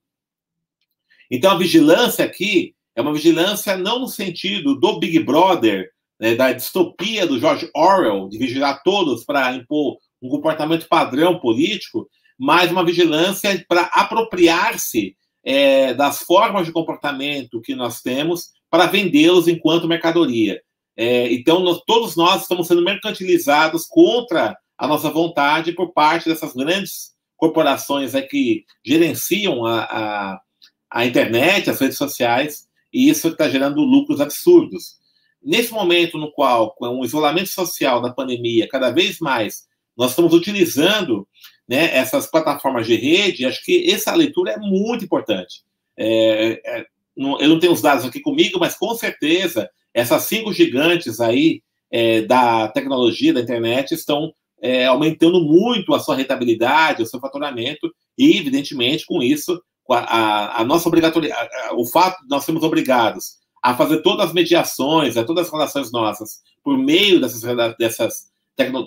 Então, 1.29 1.51
a 1.51 1.57
vigilância 1.57 2.23
aqui 2.23 2.73
é 2.95 3.01
uma 3.01 3.13
vigilância 3.13 3.77
não 3.77 3.99
no 3.99 4.07
sentido 4.07 4.75
do 4.75 4.99
Big 4.99 5.19
Brother, 5.19 5.91
né, 6.19 6.35
da 6.35 6.51
distopia 6.51 7.27
do 7.27 7.39
George 7.39 7.69
Orwell, 7.75 8.29
de 8.29 8.37
vigiar 8.37 8.81
todos 8.83 9.23
para 9.23 9.53
impor 9.53 9.97
um 10.21 10.29
comportamento 10.29 10.87
padrão 10.87 11.39
político, 11.39 12.09
mas 12.39 12.71
uma 12.71 12.85
vigilância 12.85 13.63
para 13.67 13.83
apropriar-se 13.93 15.15
é, 15.43 15.93
das 15.93 16.19
formas 16.19 16.65
de 16.65 16.71
comportamento 16.71 17.61
que 17.61 17.75
nós 17.75 18.01
temos 18.01 18.51
para 18.69 18.87
vendê-los 18.87 19.47
enquanto 19.47 19.87
mercadoria. 19.87 20.61
É, 20.95 21.31
então, 21.31 21.59
nós, 21.59 21.81
todos 21.85 22.15
nós 22.15 22.41
estamos 22.41 22.67
sendo 22.67 22.83
mercantilizados 22.83 23.85
contra 23.85 24.57
a 24.77 24.87
nossa 24.87 25.09
vontade 25.09 25.71
por 25.71 25.93
parte 25.93 26.27
dessas 26.27 26.53
grandes 26.53 27.15
corporações 27.35 28.15
é, 28.15 28.21
que 28.21 28.65
gerenciam 28.83 29.65
a, 29.65 29.83
a, 29.83 30.41
a, 30.89 31.05
internet, 31.05 31.69
as 31.69 31.79
redes 31.79 31.97
sociais, 31.97 32.67
e 32.91 33.09
isso 33.09 33.27
está 33.27 33.47
gerando 33.47 33.81
lucros 33.81 34.19
absurdos. 34.19 34.97
Nesse 35.41 35.71
momento 35.71 36.17
no 36.17 36.31
qual, 36.31 36.71
com 36.71 36.99
o 36.99 37.05
isolamento 37.05 37.49
social 37.49 38.01
da 38.01 38.11
pandemia, 38.11 38.67
cada 38.67 38.89
vez 38.89 39.19
mais 39.19 39.67
nós 39.95 40.11
estamos 40.11 40.33
utilizando 40.33 41.27
né, 41.67 41.95
essas 41.95 42.27
plataformas 42.27 42.87
de 42.87 42.95
rede, 42.95 43.45
acho 43.45 43.63
que 43.63 43.89
essa 43.91 44.13
leitura 44.15 44.51
é 44.51 44.57
muito 44.57 45.05
importante. 45.05 45.63
É, 45.97 46.61
é, 46.65 46.85
não, 47.17 47.39
eu 47.39 47.49
não 47.49 47.59
tenho 47.59 47.73
os 47.73 47.81
dados 47.81 48.05
aqui 48.05 48.19
comigo, 48.19 48.59
mas 48.59 48.75
com 48.75 48.93
certeza 48.95 49.69
essas 49.93 50.23
cinco 50.23 50.53
gigantes 50.53 51.19
aí 51.19 51.61
é, 51.91 52.21
da 52.21 52.67
tecnologia, 52.67 53.33
da 53.33 53.41
internet, 53.41 53.93
estão 53.93 54.31
é, 54.61 54.85
aumentando 54.85 55.43
muito 55.43 55.93
a 55.93 55.99
sua 55.99 56.15
rentabilidade, 56.15 57.01
o 57.01 57.05
seu 57.05 57.19
faturamento, 57.19 57.91
e, 58.17 58.37
evidentemente, 58.37 59.05
com 59.05 59.21
isso, 59.21 59.61
a, 59.89 60.61
a, 60.61 60.65
nossa 60.65 60.87
obrigatoriedade, 60.87 61.49
o 61.73 61.85
fato 61.85 62.21
de 62.21 62.29
nós 62.29 62.43
sermos 62.43 62.63
obrigados 62.63 63.37
a 63.63 63.75
fazer 63.75 64.01
todas 64.01 64.27
as 64.27 64.33
mediações, 64.33 65.17
a 65.17 65.23
todas 65.23 65.47
as 65.47 65.51
relações 65.51 65.91
nossas, 65.91 66.41
por 66.63 66.77
meio 66.77 67.19
dessas, 67.19 67.41
dessas, 67.77 68.27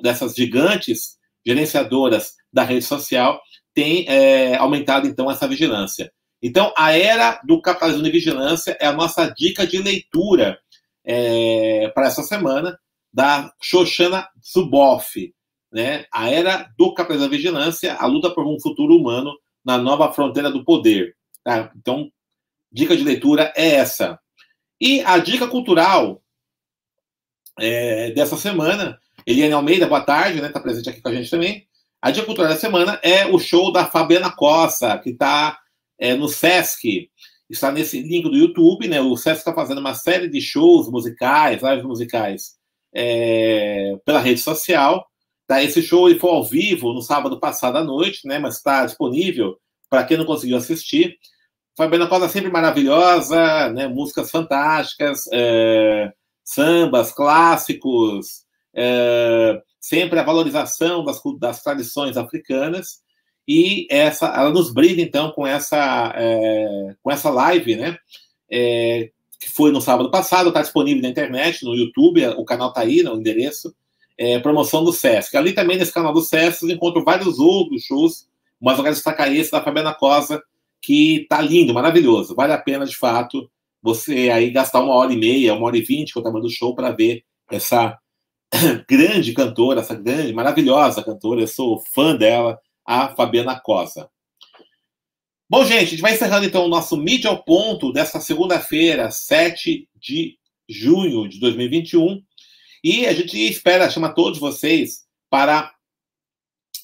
dessas 0.02 0.34
gigantes 0.34 1.16
gerenciadoras 1.46 2.34
da 2.52 2.62
rede 2.62 2.84
social, 2.84 3.40
tem 3.74 4.06
é, 4.08 4.56
aumentado, 4.56 5.06
então, 5.06 5.30
essa 5.30 5.48
vigilância. 5.48 6.12
Então, 6.42 6.72
a 6.76 6.96
era 6.96 7.40
do 7.44 7.60
capitalismo 7.60 8.02
de 8.02 8.10
vigilância 8.10 8.76
é 8.80 8.86
a 8.86 8.92
nossa 8.92 9.28
dica 9.28 9.66
de 9.66 9.78
leitura 9.78 10.58
é, 11.04 11.88
para 11.94 12.06
essa 12.06 12.22
semana, 12.22 12.78
da 13.12 13.52
Shoshana 13.60 14.28
Zuboff. 14.42 15.34
Né? 15.72 16.06
A 16.12 16.30
era 16.30 16.70
do 16.78 16.94
capitalismo 16.94 17.28
da 17.28 17.36
vigilância, 17.36 17.94
a 17.94 18.06
luta 18.06 18.30
por 18.30 18.46
um 18.46 18.58
futuro 18.60 18.96
humano 18.96 19.32
na 19.64 19.76
nova 19.76 20.12
fronteira 20.12 20.50
do 20.50 20.64
poder. 20.64 21.14
Tá? 21.44 21.70
Então, 21.76 22.10
dica 22.72 22.96
de 22.96 23.04
leitura 23.04 23.52
é 23.56 23.74
essa. 23.74 24.18
E 24.80 25.02
a 25.02 25.18
dica 25.18 25.46
cultural 25.46 26.22
é, 27.58 28.10
dessa 28.12 28.36
semana, 28.36 28.98
Eliane 29.26 29.52
Almeida, 29.52 29.86
boa 29.86 30.00
tarde, 30.00 30.40
né? 30.40 30.48
Tá 30.48 30.60
presente 30.60 30.88
aqui 30.88 31.02
com 31.02 31.08
a 31.08 31.14
gente 31.14 31.30
também. 31.30 31.66
A 32.00 32.10
dica 32.10 32.24
cultural 32.24 32.50
da 32.50 32.56
semana 32.56 32.98
é 33.02 33.26
o 33.26 33.38
show 33.38 33.70
da 33.70 33.84
Fabiana 33.84 34.30
Costa, 34.30 34.98
que 34.98 35.10
está 35.10 35.58
é, 36.00 36.14
no 36.14 36.28
Sesc, 36.28 37.10
está 37.48 37.70
nesse 37.70 38.00
link 38.00 38.24
do 38.24 38.36
YouTube, 38.36 38.88
né? 38.88 39.00
O 39.00 39.16
Sesc 39.16 39.40
está 39.40 39.52
fazendo 39.52 39.78
uma 39.78 39.94
série 39.94 40.28
de 40.28 40.40
shows 40.40 40.90
musicais, 40.90 41.62
lives 41.62 41.84
musicais, 41.84 42.54
é, 42.94 43.96
pela 44.04 44.18
rede 44.18 44.40
social. 44.40 45.06
Tá? 45.46 45.62
Esse 45.62 45.82
show 45.82 46.08
ele 46.08 46.18
foi 46.18 46.30
ao 46.30 46.44
vivo 46.44 46.92
no 46.94 47.02
sábado 47.02 47.38
passado 47.38 47.76
à 47.76 47.84
noite, 47.84 48.26
né? 48.26 48.38
Mas 48.38 48.56
está 48.56 48.86
disponível 48.86 49.58
para 49.90 50.04
quem 50.04 50.16
não 50.16 50.24
conseguiu 50.24 50.56
assistir. 50.56 51.18
Fabiana 51.76 52.06
Costa 52.08 52.28
sempre 52.28 52.50
maravilhosa, 52.50 53.70
né? 53.70 53.86
Músicas 53.86 54.30
fantásticas, 54.30 55.24
é, 55.32 56.12
sambas 56.42 57.12
clássicos, 57.12 58.44
é, 58.74 59.60
sempre 59.78 60.18
a 60.18 60.22
valorização 60.22 61.04
das, 61.04 61.20
das 61.38 61.62
tradições 61.62 62.16
africanas 62.16 63.00
e 63.52 63.88
essa, 63.90 64.26
ela 64.28 64.50
nos 64.50 64.72
brinda 64.72 65.02
então 65.02 65.32
com 65.32 65.44
essa, 65.44 66.12
é, 66.14 66.94
com 67.02 67.10
essa 67.10 67.30
live, 67.30 67.74
né? 67.74 67.98
É, 68.48 69.10
que 69.40 69.50
foi 69.50 69.72
no 69.72 69.80
sábado 69.80 70.08
passado, 70.08 70.50
está 70.50 70.62
disponível 70.62 71.02
na 71.02 71.08
internet, 71.08 71.64
no 71.64 71.74
YouTube, 71.74 72.24
o 72.28 72.44
canal 72.44 72.68
está 72.68 72.82
aí, 72.82 73.02
no 73.02 73.16
endereço, 73.16 73.74
é, 74.16 74.38
promoção 74.38 74.84
do 74.84 74.92
Sesc. 74.92 75.36
Ali 75.36 75.52
também, 75.52 75.76
nesse 75.76 75.92
canal 75.92 76.12
do 76.12 76.20
Sesc, 76.20 76.62
eu 76.62 76.70
encontro 76.70 77.02
vários 77.02 77.40
outros 77.40 77.82
shows, 77.82 78.28
mas 78.60 78.78
eu 78.78 78.84
quero 78.84 78.94
destacar 78.94 79.34
esse 79.34 79.50
da 79.50 79.60
Fabiana 79.60 79.94
Cosa, 79.94 80.40
que 80.80 81.26
tá 81.28 81.40
lindo, 81.40 81.74
maravilhoso. 81.74 82.36
Vale 82.36 82.52
a 82.52 82.58
pena, 82.58 82.86
de 82.86 82.96
fato, 82.96 83.50
você 83.82 84.30
aí 84.30 84.50
gastar 84.50 84.80
uma 84.80 84.94
hora 84.94 85.12
e 85.12 85.16
meia, 85.16 85.54
uma 85.54 85.66
hora 85.66 85.76
e 85.76 85.82
vinte, 85.82 86.12
é 86.16 86.20
o 86.20 86.22
tamanho 86.22 86.44
do 86.44 86.50
show, 86.50 86.72
para 86.72 86.92
ver 86.92 87.24
essa 87.50 87.98
grande 88.88 89.32
cantora, 89.32 89.80
essa 89.80 89.96
grande, 89.96 90.32
maravilhosa 90.32 91.02
cantora, 91.02 91.40
eu 91.40 91.48
sou 91.48 91.82
fã 91.92 92.14
dela, 92.14 92.56
a 92.86 93.14
Fabiana 93.14 93.58
Cosa. 93.58 94.10
Bom, 95.48 95.64
gente, 95.64 95.82
a 95.82 95.84
gente 95.84 96.02
vai 96.02 96.14
encerrando 96.14 96.46
então 96.46 96.64
o 96.64 96.68
nosso 96.68 96.96
Mídia 96.96 97.28
ao 97.28 97.42
Ponto 97.42 97.92
desta 97.92 98.20
segunda-feira, 98.20 99.10
7 99.10 99.88
de 99.96 100.38
junho 100.68 101.28
de 101.28 101.40
2021. 101.40 102.22
E 102.84 103.04
a 103.06 103.12
gente 103.12 103.36
espera 103.36 103.90
chamar 103.90 104.12
todos 104.12 104.38
vocês 104.38 105.04
para 105.28 105.72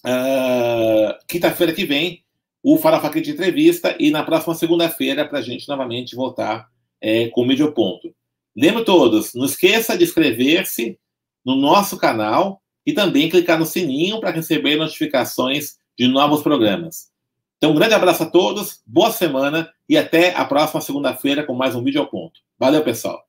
uh, 0.05 1.27
quinta-feira 1.29 1.73
que 1.73 1.85
vem, 1.85 2.25
o 2.63 2.77
Farofa 2.77 3.09
de 3.21 3.31
Entrevista, 3.31 3.97
e 4.01 4.11
na 4.11 4.25
próxima 4.25 4.55
segunda-feira, 4.55 5.25
para 5.25 5.39
a 5.39 5.43
gente 5.43 5.69
novamente 5.69 6.17
voltar 6.17 6.69
é, 7.01 7.29
com 7.29 7.43
o 7.43 7.47
Mídia 7.47 7.65
ao 7.65 7.73
Ponto. 7.73 8.13
Lembro 8.57 8.85
todos, 8.85 9.33
não 9.35 9.45
esqueça 9.45 9.97
de 9.97 10.03
inscrever-se 10.03 10.99
no 11.45 11.55
nosso 11.55 11.97
canal 11.97 12.61
e 12.85 12.93
também 12.93 13.29
clicar 13.29 13.59
no 13.59 13.67
sininho 13.67 14.19
para 14.19 14.31
receber 14.31 14.77
notificações 14.77 15.77
de 15.99 16.07
novos 16.09 16.43
programas. 16.43 17.11
Então, 17.57 17.71
um 17.71 17.75
grande 17.75 17.95
abraço 17.95 18.23
a 18.23 18.27
todos, 18.27 18.83
boa 18.87 19.11
semana 19.11 19.73
e 19.89 19.97
até 19.97 20.35
a 20.35 20.45
próxima 20.45 20.81
segunda-feira 20.81 21.43
com 21.43 21.55
mais 21.55 21.75
um 21.75 21.83
vídeo 21.83 22.01
ao 22.01 22.07
ponto. 22.07 22.41
Valeu, 22.59 22.83
pessoal! 22.83 23.26